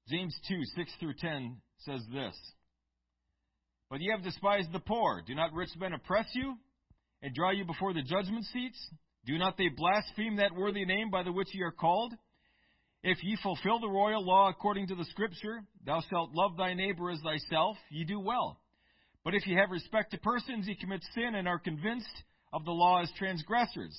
[0.07, 2.35] James 2, 6 through 10 says this
[3.89, 5.23] But ye have despised the poor.
[5.25, 6.55] Do not rich men oppress you
[7.23, 8.77] and draw you before the judgment seats?
[9.25, 12.13] Do not they blaspheme that worthy name by the which ye are called?
[13.01, 17.09] If ye fulfill the royal law according to the Scripture, thou shalt love thy neighbor
[17.09, 18.59] as thyself, ye do well.
[19.23, 22.71] But if ye have respect to persons, ye commit sin and are convinced of the
[22.71, 23.95] law as transgressors.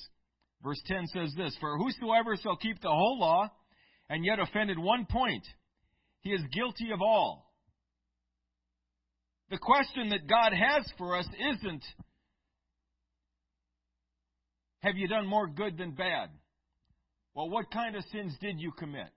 [0.63, 3.49] Verse 10 says this For whosoever shall keep the whole law,
[4.09, 5.45] and yet offended one point,
[6.27, 7.53] he is guilty of all.
[9.49, 11.83] The question that God has for us isn't,
[14.81, 16.29] have you done more good than bad?
[17.33, 19.07] Well, what kind of sins did you commit?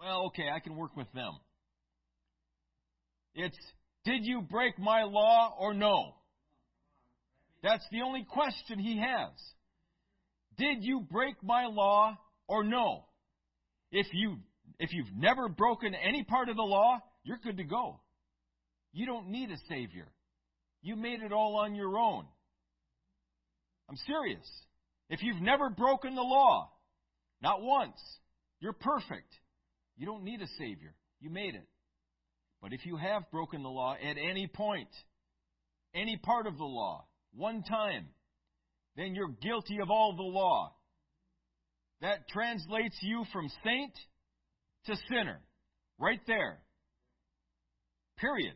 [0.00, 1.32] Well, okay, I can work with them.
[3.34, 3.58] It's,
[4.04, 6.14] did you break my law or no?
[7.64, 9.32] That's the only question he has.
[10.56, 13.06] Did you break my law or no?
[13.90, 14.36] If you
[14.78, 18.00] if you've never broken any part of the law, you're good to go.
[18.92, 20.08] You don't need a Savior.
[20.82, 22.24] You made it all on your own.
[23.88, 24.46] I'm serious.
[25.10, 26.70] If you've never broken the law,
[27.42, 27.98] not once,
[28.60, 29.32] you're perfect.
[29.96, 30.94] You don't need a Savior.
[31.20, 31.66] You made it.
[32.62, 34.88] But if you have broken the law at any point,
[35.94, 38.06] any part of the law, one time,
[38.96, 40.74] then you're guilty of all the law.
[42.00, 43.92] That translates you from saint
[44.88, 45.40] to sinner.
[45.98, 46.58] Right there.
[48.18, 48.54] Period.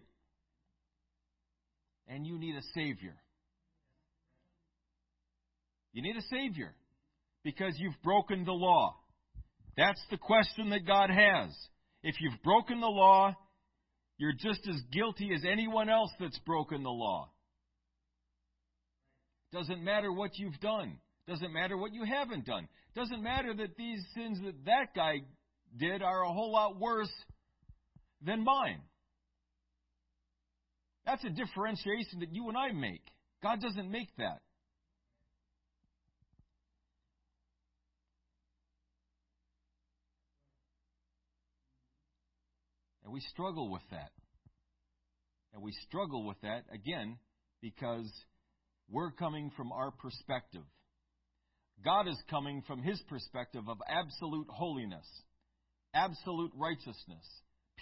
[2.09, 3.14] And you need a Savior.
[5.93, 6.74] You need a Savior
[7.45, 8.97] because you've broken the law.
[9.76, 11.51] That's the question that God has.
[12.03, 13.35] If you've broken the law,
[14.18, 17.30] you're just as guilty as anyone else that's broken the law.
[19.53, 20.99] Doesn't matter what you've done.
[21.28, 22.68] Doesn't matter what you haven't done.
[22.95, 25.22] Doesn't matter that these sins that that guy
[25.79, 27.12] did are a whole lot worse
[28.25, 28.81] than mine.
[31.05, 33.03] That's a differentiation that you and I make.
[33.43, 34.41] God doesn't make that.
[43.05, 44.11] And we struggle with that.
[45.53, 47.18] And we struggle with that, again,
[47.61, 48.11] because
[48.89, 50.62] we're coming from our perspective.
[51.85, 55.07] God is coming from his perspective of absolute holiness
[55.95, 57.26] absolute righteousness,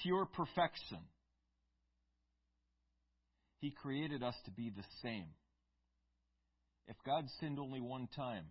[0.02, 0.98] pure perfection.
[3.60, 5.26] He created us to be the same.
[6.86, 8.46] If God sinned only one time,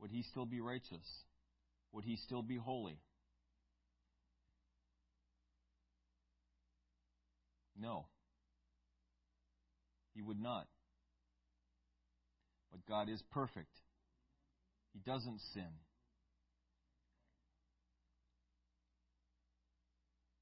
[0.00, 1.06] would he still be righteous?
[1.92, 2.98] Would he still be holy?
[7.80, 8.06] No.
[10.14, 10.66] He would not.
[12.70, 13.72] But God is perfect.
[14.92, 15.70] He doesn't sin.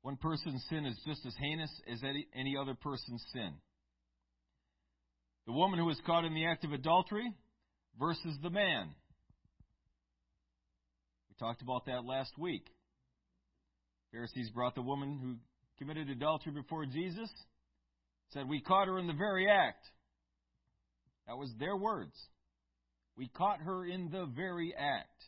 [0.07, 2.00] One person's sin is just as heinous as
[2.32, 3.50] any other person's sin.
[5.46, 7.28] The woman who was caught in the act of adultery
[7.98, 8.94] versus the man.
[11.28, 12.68] We talked about that last week.
[14.12, 15.38] Pharisees brought the woman who
[15.76, 17.28] committed adultery before Jesus,
[18.28, 19.84] said, We caught her in the very act.
[21.26, 22.14] That was their words.
[23.16, 25.24] We caught her in the very act.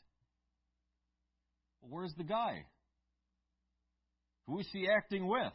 [1.80, 2.62] Well, where's the guy?
[4.48, 5.52] Who is she acting with?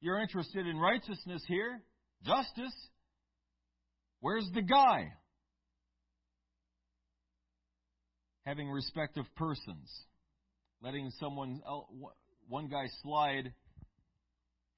[0.00, 1.80] You're interested in righteousness here,
[2.24, 2.74] justice.
[4.20, 5.12] Where's the guy?
[8.44, 9.88] Having respect of persons,
[10.82, 11.60] letting someone,
[12.48, 13.52] one guy slide,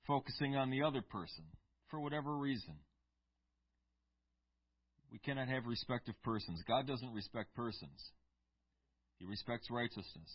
[0.06, 1.44] focusing on the other person
[1.90, 2.74] for whatever reason.
[5.10, 6.62] We cannot have respect of persons.
[6.68, 8.10] God doesn't respect persons.
[9.20, 10.30] He respects righteousness.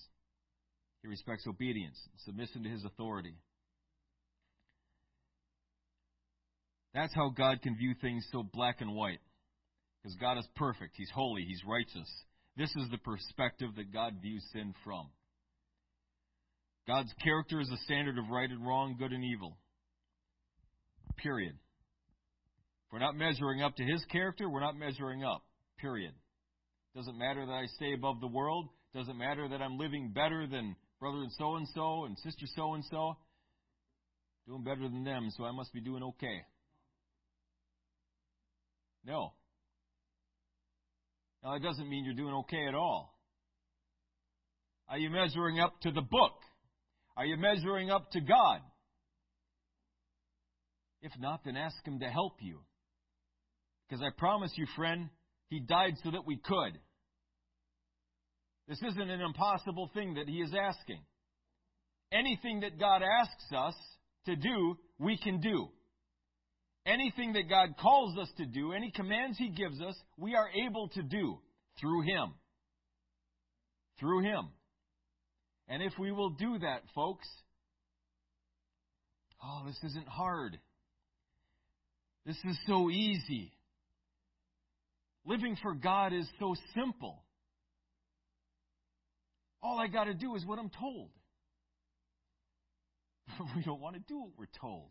[1.02, 3.36] He respects obedience, submission to his authority.
[6.94, 9.20] That's how God can view things so black and white.
[10.02, 10.94] Because God is perfect.
[10.96, 11.44] He's holy.
[11.44, 12.10] He's righteous.
[12.56, 15.08] This is the perspective that God views sin from.
[16.88, 19.58] God's character is the standard of right and wrong, good and evil.
[21.18, 21.54] Period.
[21.54, 25.44] If we're not measuring up to His character, we're not measuring up.
[25.80, 26.14] Period.
[26.96, 28.70] Doesn't matter that I stay above the world.
[28.94, 32.74] Doesn't matter that I'm living better than brother and so and so and sister so
[32.74, 33.18] and so.
[34.48, 36.42] Doing better than them, so I must be doing okay.
[39.06, 39.34] No.
[41.44, 43.14] Now, that doesn't mean you're doing okay at all.
[44.88, 46.34] Are you measuring up to the book?
[47.18, 48.62] Are you measuring up to God?
[51.02, 52.60] If not, then ask Him to help you.
[53.88, 55.10] Because I promise you, friend,
[55.50, 56.80] He died so that we could.
[58.68, 61.02] This isn't an impossible thing that He is asking.
[62.12, 63.76] Anything that God asks us
[64.26, 65.70] to do, we can do.
[66.86, 70.90] Anything that God calls us to do, any commands He gives us, we are able
[70.90, 71.40] to do
[71.80, 72.34] through Him.
[74.00, 74.50] Through Him.
[75.68, 77.28] And if we will do that, folks,
[79.44, 80.58] oh, this isn't hard.
[82.26, 83.52] This is so easy.
[85.26, 87.24] Living for God is so simple.
[89.62, 91.10] All I got to do is what I'm told.
[93.56, 94.90] we don't want to do what we're told.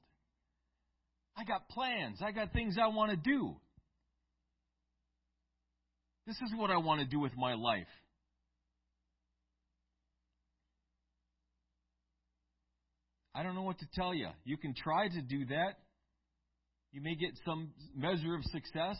[1.36, 2.18] I got plans.
[2.24, 3.56] I got things I want to do.
[6.26, 7.86] This is what I want to do with my life.
[13.34, 14.28] I don't know what to tell you.
[14.44, 15.74] You can try to do that.
[16.92, 18.96] You may get some measure of success,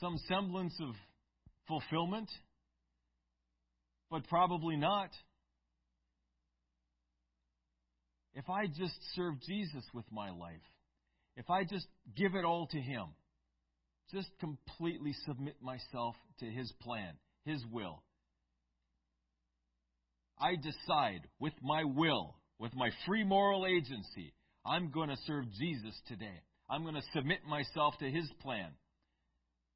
[0.00, 0.94] some semblance of
[1.68, 2.30] fulfillment,
[4.10, 5.10] but probably not.
[8.34, 10.62] If I just serve Jesus with my life,
[11.36, 11.86] if I just
[12.16, 13.06] give it all to Him,
[14.12, 17.14] just completely submit myself to His plan,
[17.44, 18.02] His will,
[20.42, 24.34] I decide with my will, with my free moral agency,
[24.66, 26.42] I'm going to serve Jesus today.
[26.68, 28.70] I'm going to submit myself to His plan.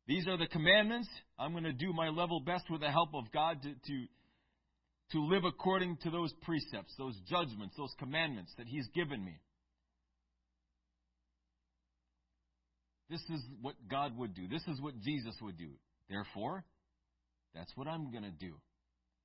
[0.06, 1.08] These are the commandments.
[1.38, 4.06] I'm going to do my level best with the help of God to, to,
[5.12, 9.40] to live according to those precepts, those judgments, those commandments that He's given me.
[13.10, 14.48] This is what God would do.
[14.48, 15.70] This is what Jesus would do.
[16.08, 16.64] Therefore,
[17.54, 18.54] that's what I'm going to do.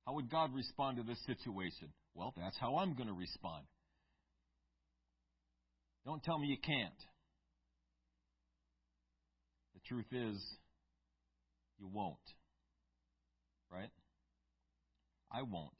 [0.06, 1.92] How would God respond to this situation?
[2.14, 3.64] Well, that's how I'm going to respond.
[6.04, 6.92] Don't tell me you can't.
[9.74, 10.42] The truth is,
[11.82, 12.16] you won't.
[13.70, 13.90] Right?
[15.32, 15.70] I won't.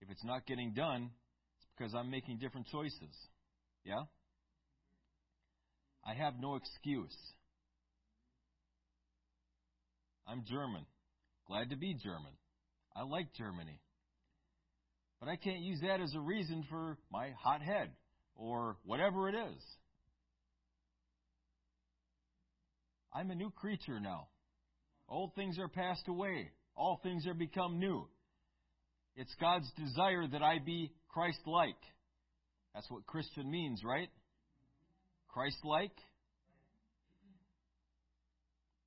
[0.00, 1.10] If it's not getting done,
[1.56, 3.14] it's because I'm making different choices.
[3.84, 4.04] Yeah?
[6.06, 7.16] I have no excuse.
[10.28, 10.86] I'm German.
[11.48, 12.32] Glad to be German.
[12.94, 13.80] I like Germany.
[15.18, 17.90] But I can't use that as a reason for my hot head
[18.36, 19.62] or whatever it is.
[23.12, 24.28] I'm a new creature now.
[25.08, 26.50] Old things are passed away.
[26.76, 28.06] All things are become new.
[29.14, 31.76] It's God's desire that I be Christ like.
[32.74, 34.08] That's what Christian means, right?
[35.28, 35.92] Christ like.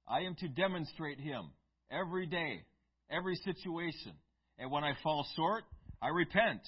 [0.08, 1.50] I am to demonstrate Him
[1.92, 2.62] every day,
[3.10, 4.14] every situation.
[4.58, 5.64] And when I fall short,
[6.02, 6.62] I repent.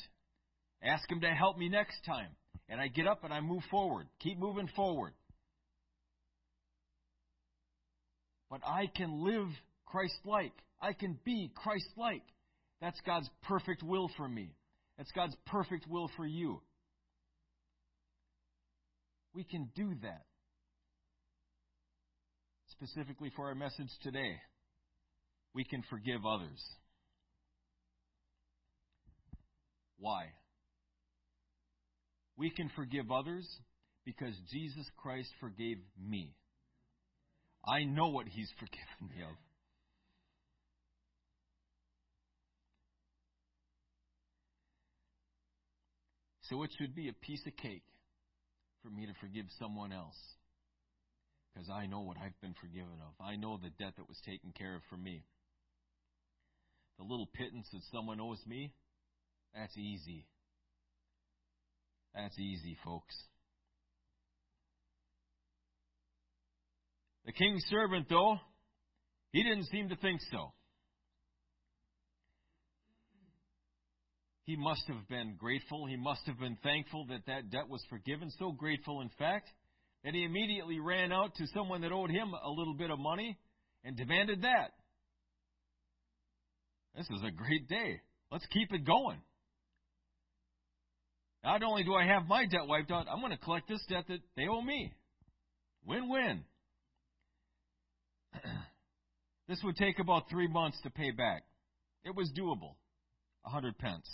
[0.84, 2.30] Ask Him to help me next time.
[2.70, 4.08] And I get up and I move forward.
[4.20, 5.14] Keep moving forward.
[8.50, 9.48] But I can live
[9.86, 10.54] Christ like.
[10.82, 12.24] I can be Christ like.
[12.82, 14.56] That's God's perfect will for me.
[14.98, 16.62] That's God's perfect will for you.
[19.34, 20.24] We can do that.
[22.72, 24.36] Specifically for our message today,
[25.54, 26.64] we can forgive others.
[29.98, 30.26] Why?
[32.38, 33.48] We can forgive others
[34.06, 36.36] because Jesus Christ forgave me.
[37.68, 39.36] I know what He's forgiven me of.
[46.50, 47.84] So it should be a piece of cake
[48.82, 50.16] for me to forgive someone else.
[51.54, 53.26] Because I know what I've been forgiven of.
[53.26, 55.26] I know the debt that was taken care of for me.
[56.98, 58.72] The little pittance that someone owes me,
[59.54, 60.26] that's easy.
[62.16, 63.16] That's easy, folks.
[67.28, 68.38] The king's servant, though,
[69.34, 70.54] he didn't seem to think so.
[74.46, 75.86] He must have been grateful.
[75.86, 78.32] He must have been thankful that that debt was forgiven.
[78.40, 79.50] So grateful, in fact,
[80.06, 83.38] that he immediately ran out to someone that owed him a little bit of money
[83.84, 84.72] and demanded that.
[86.96, 88.00] This is a great day.
[88.32, 89.20] Let's keep it going.
[91.44, 94.06] Not only do I have my debt wiped out, I'm going to collect this debt
[94.08, 94.94] that they owe me.
[95.86, 96.46] Win win.
[99.48, 101.44] This would take about three months to pay back.
[102.04, 102.76] It was doable.
[103.46, 104.08] A hundred pence.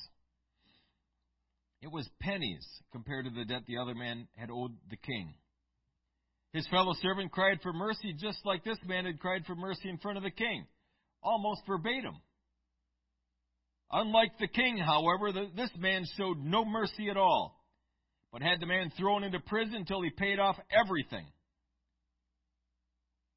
[1.82, 5.34] It was pennies compared to the debt the other man had owed the king.
[6.54, 9.98] His fellow servant cried for mercy just like this man had cried for mercy in
[9.98, 10.68] front of the king,
[11.24, 12.16] almost verbatim.
[13.92, 17.60] Unlike the king, however, this man showed no mercy at all,
[18.32, 21.26] but had the man thrown into prison until he paid off everything.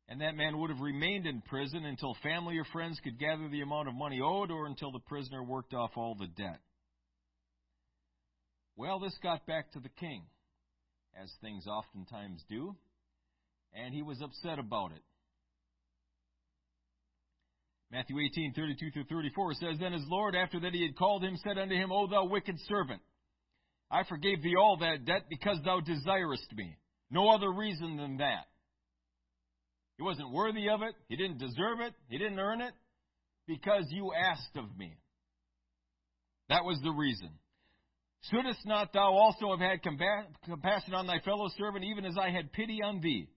[0.09, 3.63] And that man would have remained in prison until family or friends could gather the
[3.63, 6.61] amount of money owed or until the prisoner worked off all the debt.
[8.77, 10.23] Well, this got back to the king,
[11.21, 12.77] as things oftentimes do,
[13.73, 15.03] and he was upset about it.
[17.91, 21.37] Matthew 18, 32 through 34 says, Then his Lord, after that he had called him,
[21.43, 23.01] said unto him, O thou wicked servant,
[23.91, 26.77] I forgave thee all that debt because thou desirest me.
[27.11, 28.47] No other reason than that.
[29.97, 30.95] He wasn't worthy of it.
[31.09, 31.95] He didn't deserve it.
[32.09, 32.73] He didn't earn it.
[33.47, 34.97] Because you asked of me.
[36.49, 37.31] That was the reason.
[38.31, 42.53] Shouldest not thou also have had compassion on thy fellow servant, even as I had
[42.53, 43.29] pity on thee?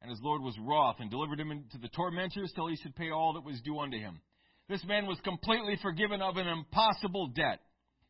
[0.00, 3.10] And his Lord was wroth and delivered him into the tormentors till he should pay
[3.10, 4.20] all that was due unto him.
[4.68, 7.60] This man was completely forgiven of an impossible debt.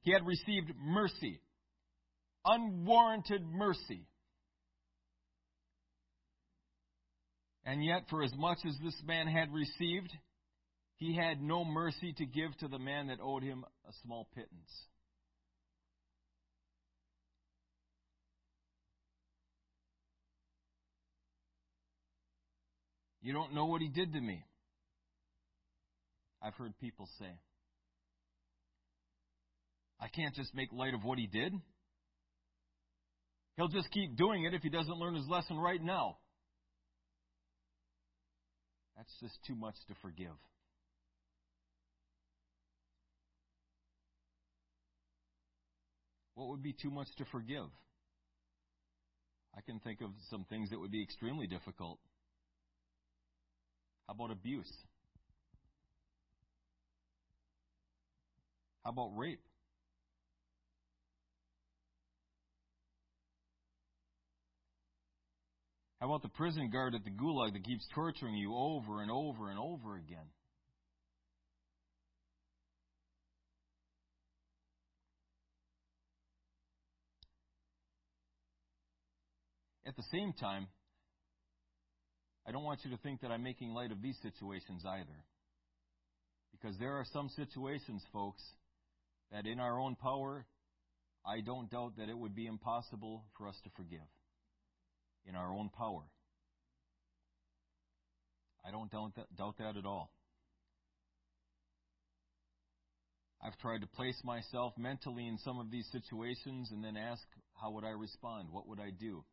[0.02, 1.40] He had received mercy,
[2.44, 4.06] unwarranted mercy.
[7.66, 10.12] And yet, for as much as this man had received,
[10.94, 14.70] he had no mercy to give to the man that owed him a small pittance.
[23.20, 24.44] You don't know what he did to me.
[26.40, 27.40] I've heard people say.
[30.00, 31.52] I can't just make light of what he did.
[33.56, 36.18] He'll just keep doing it if he doesn't learn his lesson right now.
[38.96, 40.36] That's just too much to forgive.
[46.34, 47.68] What would be too much to forgive?
[49.56, 51.98] I can think of some things that would be extremely difficult.
[54.06, 54.70] How about abuse?
[58.84, 59.45] How about rape?
[66.00, 69.48] How about the prison guard at the gulag that keeps torturing you over and over
[69.50, 70.26] and over again?
[79.86, 80.66] At the same time,
[82.46, 85.24] I don't want you to think that I'm making light of these situations either.
[86.52, 88.42] Because there are some situations, folks,
[89.32, 90.44] that in our own power,
[91.24, 94.06] I don't doubt that it would be impossible for us to forgive.
[95.26, 96.02] In our own power.
[98.66, 100.10] I don't doubt that, doubt that at all.
[103.42, 107.22] I've tried to place myself mentally in some of these situations and then ask,
[107.60, 108.48] how would I respond?
[108.50, 109.24] What would I do?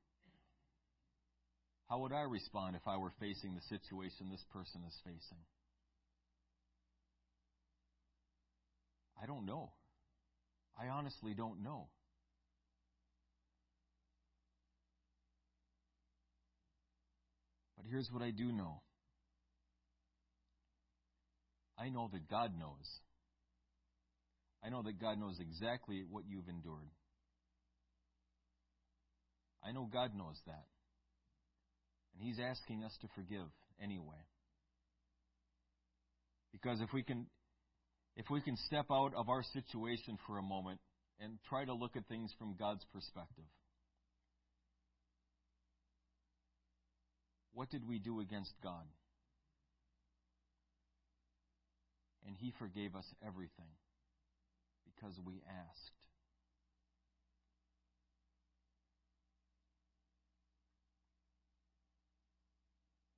[1.89, 5.41] How would I respond if I were facing the situation this person is facing?
[9.21, 9.71] I don't know.
[10.79, 11.87] I honestly don't know.
[17.83, 18.81] But here's what I do know
[21.77, 22.87] I know that God knows.
[24.63, 26.89] I know that God knows exactly what you've endured.
[29.65, 30.65] I know God knows that.
[32.13, 33.47] And He's asking us to forgive
[33.81, 34.23] anyway.
[36.53, 37.25] Because if we can
[38.15, 40.79] if we can step out of our situation for a moment
[41.19, 43.45] and try to look at things from God's perspective.
[47.53, 48.85] What did we do against God?
[52.25, 53.71] And He forgave us everything
[54.85, 55.91] because we asked.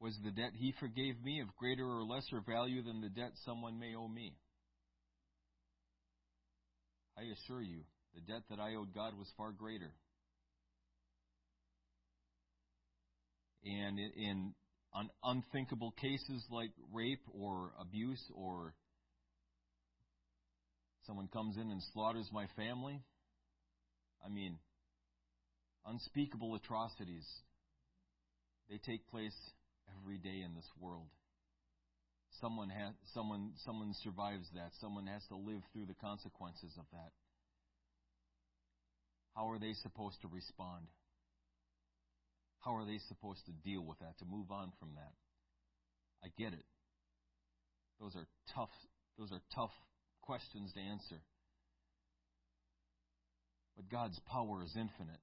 [0.05, 3.79] Was the debt he forgave me of greater or lesser value than the debt someone
[3.79, 4.35] may owe me?
[7.17, 7.79] I assure you,
[8.13, 9.91] the debt that I owed God was far greater.
[13.65, 14.53] And in
[15.23, 18.73] unthinkable cases like rape or abuse or
[21.07, 23.01] someone comes in and slaughters my family,
[24.23, 24.59] I mean,
[25.85, 27.25] unspeakable atrocities,
[28.69, 29.35] they take place
[29.99, 31.07] every day in this world.
[32.41, 34.71] Someone has someone someone survives that.
[34.81, 37.11] Someone has to live through the consequences of that.
[39.35, 40.87] How are they supposed to respond?
[42.65, 45.13] How are they supposed to deal with that, to move on from that?
[46.23, 46.65] I get it.
[48.01, 48.71] Those are tough
[49.17, 49.71] those are tough
[50.21, 51.21] questions to answer.
[53.77, 55.21] But God's power is infinite.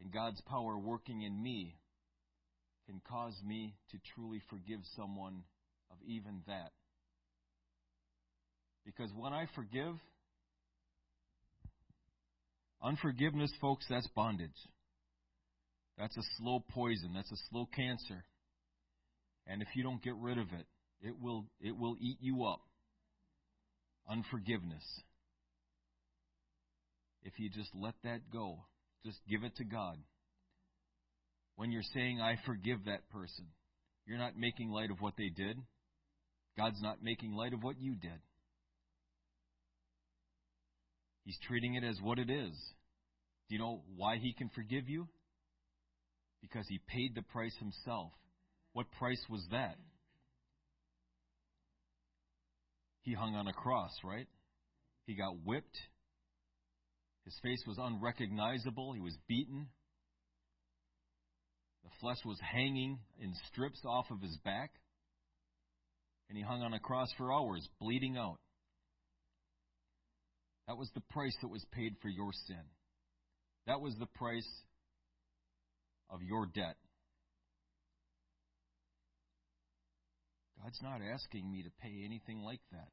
[0.00, 1.76] And God's power working in me
[2.86, 5.42] can cause me to truly forgive someone
[5.90, 6.72] of even that.
[8.84, 9.94] Because when I forgive,
[12.82, 14.50] unforgiveness, folks, that's bondage.
[15.98, 17.12] That's a slow poison.
[17.14, 18.24] That's a slow cancer.
[19.46, 20.66] And if you don't get rid of it,
[21.02, 22.60] it will, it will eat you up.
[24.08, 24.84] Unforgiveness.
[27.22, 28.64] If you just let that go,
[29.04, 29.96] just give it to God.
[31.56, 33.46] When you're saying, I forgive that person,
[34.06, 35.58] you're not making light of what they did.
[36.56, 38.20] God's not making light of what you did.
[41.24, 42.52] He's treating it as what it is.
[43.48, 45.08] Do you know why He can forgive you?
[46.40, 48.12] Because He paid the price Himself.
[48.72, 49.76] What price was that?
[53.02, 54.28] He hung on a cross, right?
[55.06, 55.78] He got whipped.
[57.24, 58.92] His face was unrecognizable.
[58.92, 59.68] He was beaten.
[61.84, 64.70] The flesh was hanging in strips off of his back.
[66.28, 68.38] And he hung on a cross for hours, bleeding out.
[70.70, 72.62] That was the price that was paid for your sin.
[73.66, 74.46] That was the price
[76.08, 76.76] of your debt.
[80.62, 82.86] God's not asking me to pay anything like that.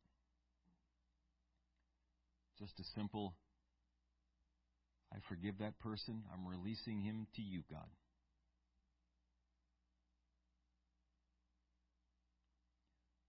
[2.58, 3.36] Just a simple,
[5.14, 6.24] I forgive that person.
[6.34, 7.92] I'm releasing him to you, God.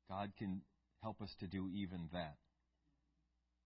[0.09, 0.63] God can
[1.03, 2.37] help us to do even that.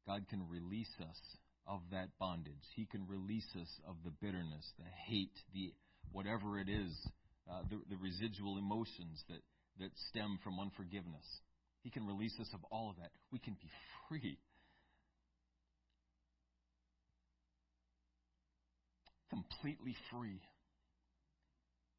[0.06, 1.20] God can release us
[1.66, 2.64] of that bondage.
[2.74, 5.72] He can release us of the bitterness, the hate, the
[6.10, 6.90] whatever it is,
[7.50, 9.40] uh, the, the residual emotions that,
[9.78, 11.24] that stem from unforgiveness.
[11.82, 13.10] He can release us of all of that.
[13.32, 13.70] We can be
[14.08, 14.38] free.
[19.30, 20.40] Completely free.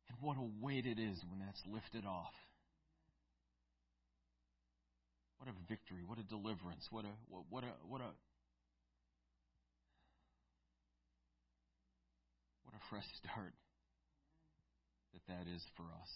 [0.10, 2.34] And what a weight it is when that's lifted off.
[5.38, 8.12] What a victory, what a deliverance, what a what, what a what a
[12.64, 13.54] what a fresh start
[15.14, 16.12] that that is for us.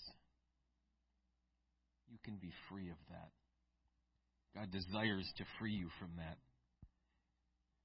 [2.09, 3.32] You can be free of that.
[4.55, 6.38] God desires to free you from that.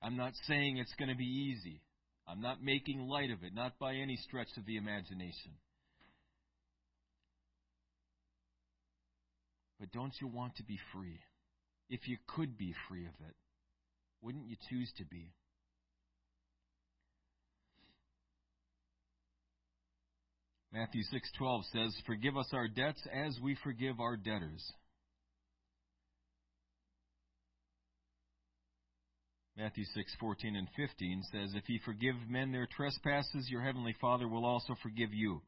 [0.00, 1.80] I'm not saying it's going to be easy.
[2.26, 5.52] I'm not making light of it, not by any stretch of the imagination.
[9.82, 11.18] But don't you want to be free?
[11.92, 13.34] if you could be free of it,
[14.22, 15.34] wouldn't you choose to be?
[20.72, 24.72] Matthew 6:12 says, "Forgive us our debts as we forgive our debtors."
[29.54, 34.46] Matthew 6:14 and 15 says, "If ye forgive men their trespasses, your heavenly Father will
[34.46, 35.42] also forgive you.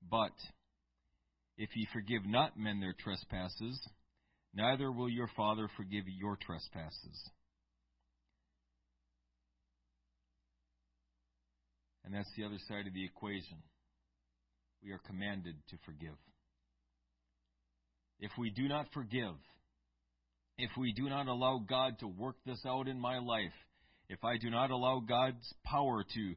[0.00, 0.34] But
[1.56, 3.80] if ye forgive not men their trespasses,
[4.54, 7.30] neither will your Father forgive your trespasses.
[12.04, 13.58] And that's the other side of the equation.
[14.82, 16.16] We are commanded to forgive.
[18.20, 19.34] If we do not forgive,
[20.58, 23.52] if we do not allow God to work this out in my life,
[24.08, 26.34] if I do not allow God's power to,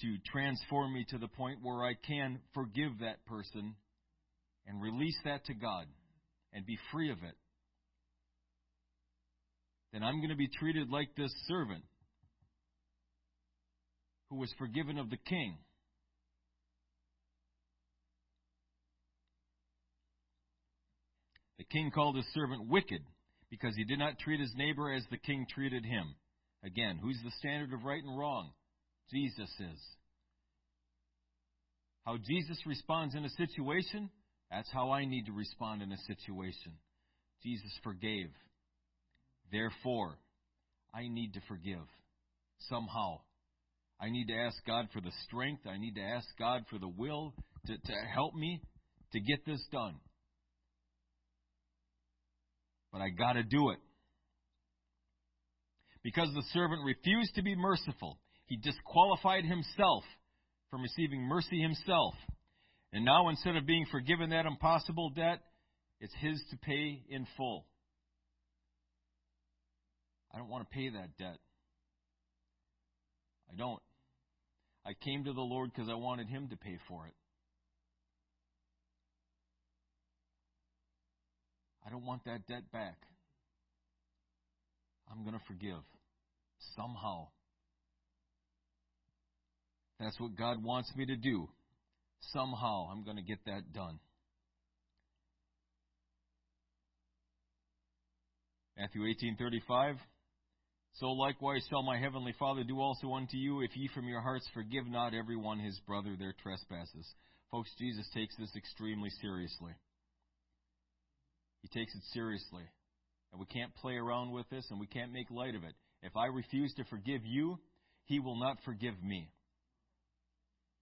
[0.00, 3.74] to transform me to the point where I can forgive that person
[4.68, 5.86] and release that to God,
[6.52, 7.34] and be free of it,
[9.92, 11.82] then I'm going to be treated like this servant
[14.30, 15.56] who was forgiven of the king.
[21.56, 23.02] The king called his servant wicked
[23.50, 26.14] because he did not treat his neighbor as the king treated him.
[26.62, 28.50] Again, who's the standard of right and wrong?
[29.10, 29.80] Jesus is.
[32.04, 34.10] How Jesus responds in a situation,
[34.50, 36.72] that's how I need to respond in a situation.
[37.42, 38.30] Jesus forgave.
[39.52, 40.18] Therefore,
[40.94, 41.86] I need to forgive
[42.68, 43.20] somehow.
[44.00, 45.62] I need to ask God for the strength.
[45.66, 47.34] I need to ask God for the will
[47.66, 48.62] to, to help me
[49.12, 49.96] to get this done.
[52.92, 53.78] But I got to do it.
[56.02, 60.04] Because the servant refused to be merciful, he disqualified himself
[60.70, 62.14] from receiving mercy himself.
[62.92, 65.40] And now, instead of being forgiven that impossible debt,
[66.00, 67.66] it's his to pay in full.
[70.32, 71.38] I don't want to pay that debt.
[73.52, 73.80] I don't.
[74.86, 77.14] I came to the Lord because I wanted him to pay for it.
[81.86, 82.96] I don't want that debt back.
[85.10, 85.80] I'm going to forgive
[86.76, 87.28] somehow.
[89.98, 91.48] That's what God wants me to do.
[92.32, 93.98] Somehow I'm going to get that done.
[98.76, 99.96] Matthew 18:35
[100.94, 104.48] So likewise shall my heavenly Father do also unto you if ye from your hearts
[104.54, 107.14] forgive not every one his brother their trespasses.
[107.50, 109.72] Folks, Jesus takes this extremely seriously.
[111.62, 112.64] He takes it seriously.
[113.32, 115.74] And we can't play around with this and we can't make light of it.
[116.02, 117.58] If I refuse to forgive you,
[118.04, 119.30] he will not forgive me.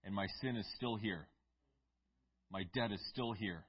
[0.03, 1.27] And my sin is still here.
[2.51, 3.65] My debt is still here.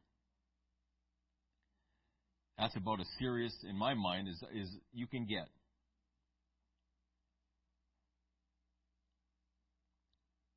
[2.58, 5.48] That's about as serious, in my mind, as, as you can get.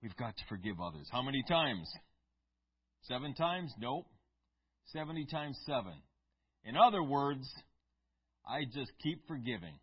[0.01, 1.07] We've got to forgive others.
[1.11, 1.87] How many times?
[3.03, 3.71] Seven times?
[3.79, 4.07] Nope.
[4.87, 5.93] Seventy times seven.
[6.65, 7.47] In other words,
[8.47, 9.79] I just keep forgiving.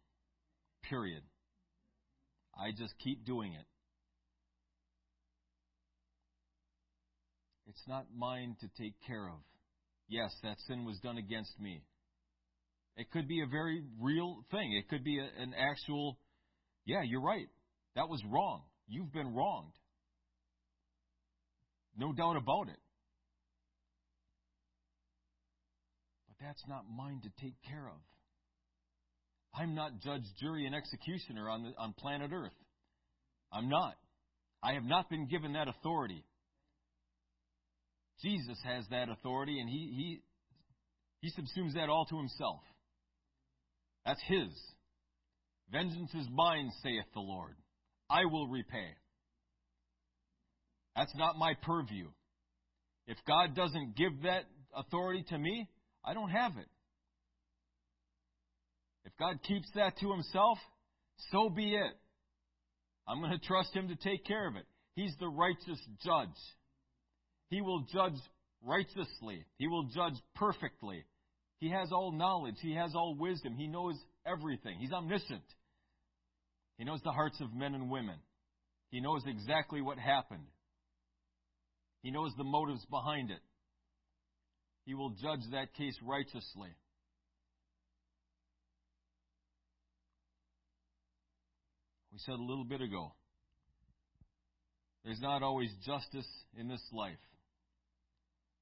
[0.89, 1.23] Period.
[2.59, 3.65] I just keep doing it.
[7.69, 9.41] It's not mine to take care of.
[10.09, 11.83] Yes, that sin was done against me.
[12.97, 14.73] It could be a very real thing.
[14.73, 16.19] It could be a, an actual,
[16.87, 17.47] yeah, you're right.
[17.95, 18.63] That was wrong.
[18.89, 19.73] You've been wronged.
[21.97, 22.81] No doubt about it.
[26.29, 28.01] But that's not mine to take care of.
[29.55, 32.53] I'm not judge, jury, and executioner on, the, on planet Earth.
[33.53, 33.95] I'm not.
[34.63, 36.25] I have not been given that authority.
[38.23, 40.21] Jesus has that authority, and he,
[41.21, 42.61] he, he subsumes that all to himself.
[44.05, 44.49] That's his.
[45.71, 47.55] Vengeance is mine, saith the Lord.
[48.11, 48.89] I will repay.
[50.97, 52.09] That's not my purview.
[53.07, 54.45] If God doesn't give that
[54.75, 55.69] authority to me,
[56.05, 56.69] I don't have it.
[59.05, 60.59] If God keeps that to himself,
[61.31, 61.93] so be it.
[63.07, 64.67] I'm going to trust him to take care of it.
[64.95, 66.29] He's the righteous judge.
[67.51, 68.19] He will judge
[68.63, 69.45] righteously.
[69.57, 71.05] He will judge perfectly.
[71.61, 72.57] He has all knowledge.
[72.61, 73.55] He has all wisdom.
[73.57, 73.95] He knows
[74.27, 74.79] everything.
[74.79, 75.43] He's omniscient.
[76.77, 78.19] He knows the hearts of men and women.
[78.91, 80.47] He knows exactly what happened.
[82.03, 83.41] He knows the motives behind it.
[84.85, 86.71] He will judge that case righteously.
[92.13, 93.13] We said a little bit ago
[95.05, 96.27] there's not always justice
[96.59, 97.19] in this life,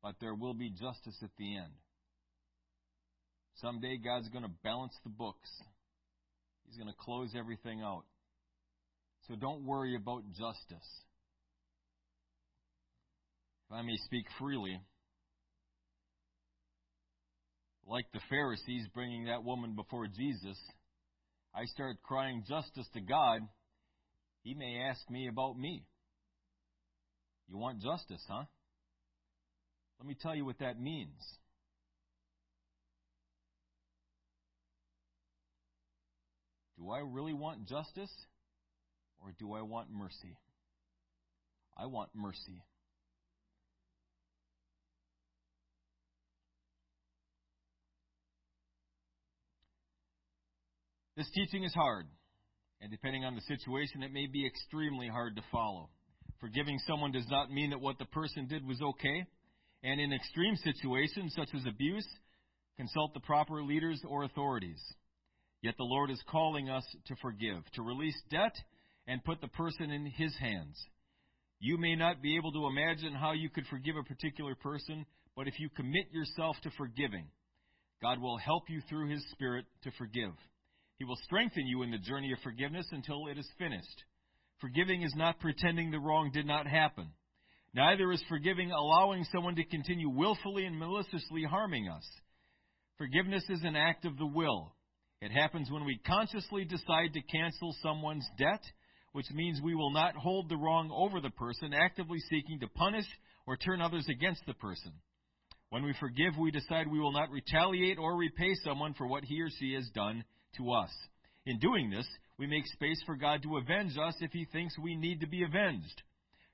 [0.07, 1.73] but there will be justice at the end.
[3.61, 5.51] Someday God's going to balance the books.
[6.65, 8.05] He's going to close everything out.
[9.27, 10.89] So don't worry about justice.
[13.69, 14.81] If I may speak freely,
[17.85, 20.59] like the Pharisees bringing that woman before Jesus,
[21.53, 23.41] I start crying justice to God,
[24.45, 25.85] He may ask me about me.
[27.49, 28.45] You want justice, huh?
[29.99, 31.21] Let me tell you what that means.
[36.79, 38.13] Do I really want justice
[39.23, 40.37] or do I want mercy?
[41.77, 42.63] I want mercy.
[51.17, 52.07] This teaching is hard,
[52.83, 55.89] and depending on the situation, it may be extremely hard to follow.
[56.41, 59.25] Forgiving someone does not mean that what the person did was okay,
[59.83, 62.07] and in extreme situations, such as abuse,
[62.77, 64.81] consult the proper leaders or authorities.
[65.63, 68.55] Yet the Lord is calling us to forgive, to release debt,
[69.07, 70.77] and put the person in His hands.
[71.59, 75.49] You may not be able to imagine how you could forgive a particular person, but
[75.49, 77.27] if you commit yourself to forgiving,
[78.03, 80.33] God will help you through His Spirit to forgive.
[80.99, 84.05] He will strengthen you in the journey of forgiveness until it is finished.
[84.61, 87.09] Forgiving is not pretending the wrong did not happen.
[87.77, 92.09] Neither is forgiving allowing someone to continue willfully and maliciously harming us.
[92.97, 94.73] Forgiveness is an act of the will.
[95.21, 98.63] It happens when we consciously decide to cancel someone's debt,
[99.13, 103.05] which means we will not hold the wrong over the person, actively seeking to punish
[103.47, 104.93] or turn others against the person.
[105.69, 109.43] When we forgive, we decide we will not retaliate or repay someone for what he
[109.43, 110.25] or she has done
[110.57, 110.91] to us.
[111.45, 112.07] In doing this,
[112.39, 115.43] we make space for God to avenge us if he thinks we need to be
[115.43, 116.03] avenged.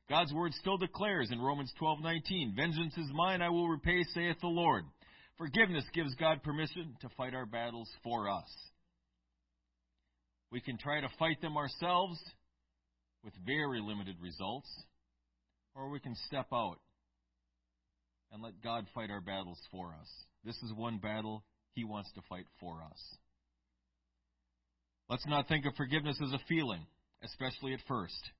[0.08, 4.48] God's word still declares in Romans 12:19, "Vengeance is mine, I will repay," saith the
[4.48, 4.84] Lord.
[5.38, 8.72] Forgiveness gives God permission to fight our battles for us.
[10.50, 12.22] We can try to fight them ourselves
[13.22, 14.68] with very limited results,
[15.74, 16.78] or we can step out
[18.30, 20.26] and let God fight our battles for us.
[20.44, 21.44] This is one battle
[21.74, 23.18] He wants to fight for us.
[25.08, 26.86] Let's not think of forgiveness as a feeling,
[27.22, 28.30] especially at first.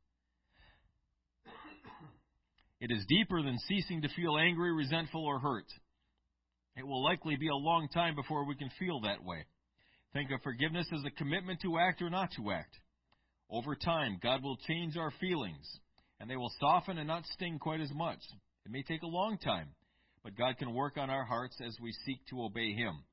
[2.82, 5.66] It is deeper than ceasing to feel angry, resentful, or hurt.
[6.76, 9.44] It will likely be a long time before we can feel that way.
[10.12, 12.76] Think of forgiveness as a commitment to act or not to act.
[13.48, 15.64] Over time, God will change our feelings,
[16.18, 18.18] and they will soften and not sting quite as much.
[18.66, 19.68] It may take a long time,
[20.24, 23.04] but God can work on our hearts as we seek to obey Him.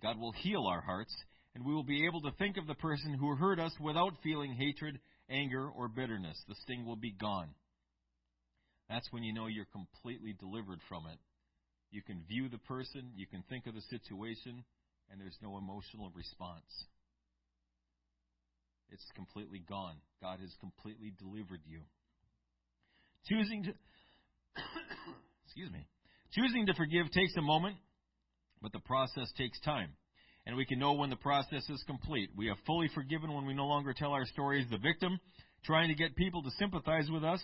[0.00, 1.12] God will heal our hearts,
[1.56, 4.52] and we will be able to think of the person who hurt us without feeling
[4.52, 6.40] hatred, anger, or bitterness.
[6.46, 7.48] The sting will be gone.
[8.88, 11.18] That's when you know you're completely delivered from it.
[11.90, 14.64] You can view the person, you can think of the situation,
[15.10, 16.68] and there's no emotional response.
[18.90, 19.96] It's completely gone.
[20.22, 21.80] God has completely delivered you.
[23.26, 23.70] Choosing to
[25.44, 25.86] excuse me.
[26.32, 27.76] Choosing to forgive takes a moment,
[28.62, 29.90] but the process takes time.
[30.46, 32.30] And we can know when the process is complete.
[32.36, 35.18] We have fully forgiven when we no longer tell our story as the victim,
[35.64, 37.42] trying to get people to sympathize with us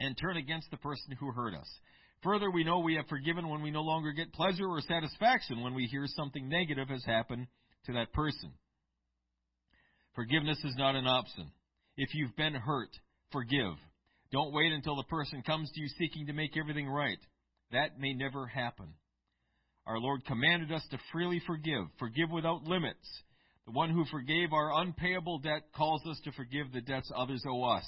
[0.00, 1.68] and turn against the person who hurt us.
[2.22, 5.74] Further, we know we have forgiven when we no longer get pleasure or satisfaction when
[5.74, 7.46] we hear something negative has happened
[7.86, 8.50] to that person.
[10.14, 11.50] Forgiveness is not an option.
[11.96, 12.90] If you've been hurt,
[13.30, 13.74] forgive.
[14.32, 17.18] Don't wait until the person comes to you seeking to make everything right.
[17.72, 18.94] That may never happen.
[19.86, 23.06] Our Lord commanded us to freely forgive, forgive without limits.
[23.66, 27.62] The one who forgave our unpayable debt calls us to forgive the debts others owe
[27.64, 27.84] us.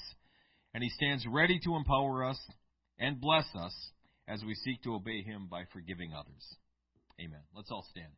[0.76, 2.38] And he stands ready to empower us
[2.98, 3.72] and bless us
[4.28, 6.56] as we seek to obey him by forgiving others.
[7.18, 7.40] Amen.
[7.54, 8.12] Let's all stand.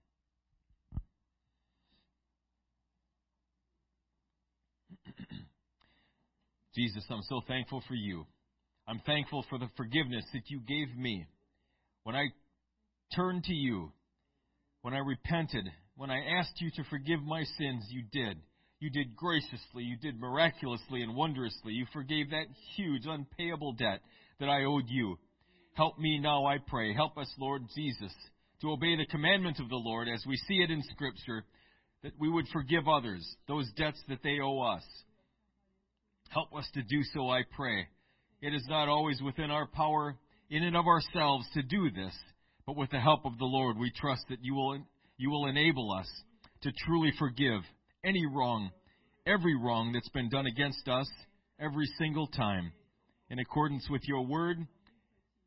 [6.74, 8.26] Jesus, I'm so thankful for you.
[8.88, 11.28] I'm thankful for the forgiveness that you gave me.
[12.02, 12.24] When I
[13.14, 13.92] turned to you,
[14.82, 18.36] when I repented, when I asked you to forgive my sins, you did.
[18.80, 21.72] You did graciously, you did miraculously and wondrously.
[21.72, 24.00] You forgave that huge, unpayable debt
[24.38, 25.18] that I owed you.
[25.74, 26.94] Help me now, I pray.
[26.94, 28.12] Help us, Lord Jesus,
[28.60, 31.44] to obey the commandment of the Lord as we see it in Scripture,
[32.02, 34.84] that we would forgive others those debts that they owe us.
[36.30, 37.88] Help us to do so, I pray.
[38.40, 40.16] It is not always within our power,
[40.50, 42.14] in and of ourselves, to do this,
[42.64, 44.78] but with the help of the Lord, we trust that you will,
[45.16, 46.08] you will enable us
[46.62, 47.62] to truly forgive
[48.04, 48.70] any wrong,
[49.26, 51.08] every wrong that's been done against us,
[51.60, 52.72] every single time.
[53.30, 54.58] In accordance with your word,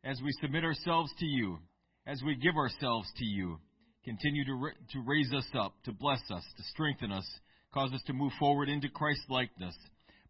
[0.03, 1.57] as we submit ourselves to you,
[2.05, 3.57] as we give ourselves to you,
[4.03, 7.27] continue to, ra- to raise us up, to bless us, to strengthen us,
[7.73, 9.75] cause us to move forward into Christ likeness.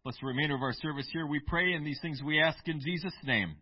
[0.04, 1.26] Bless the remainder of our service here.
[1.26, 3.56] We pray, and these things we ask in Jesus' name.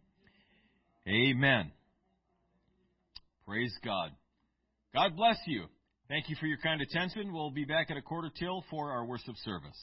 [1.07, 1.71] Amen.
[3.47, 4.11] Praise God.
[4.95, 5.65] God bless you.
[6.11, 7.33] Thank you for your kind attention.
[7.33, 9.79] We'll be back at a quarter till for our worship service.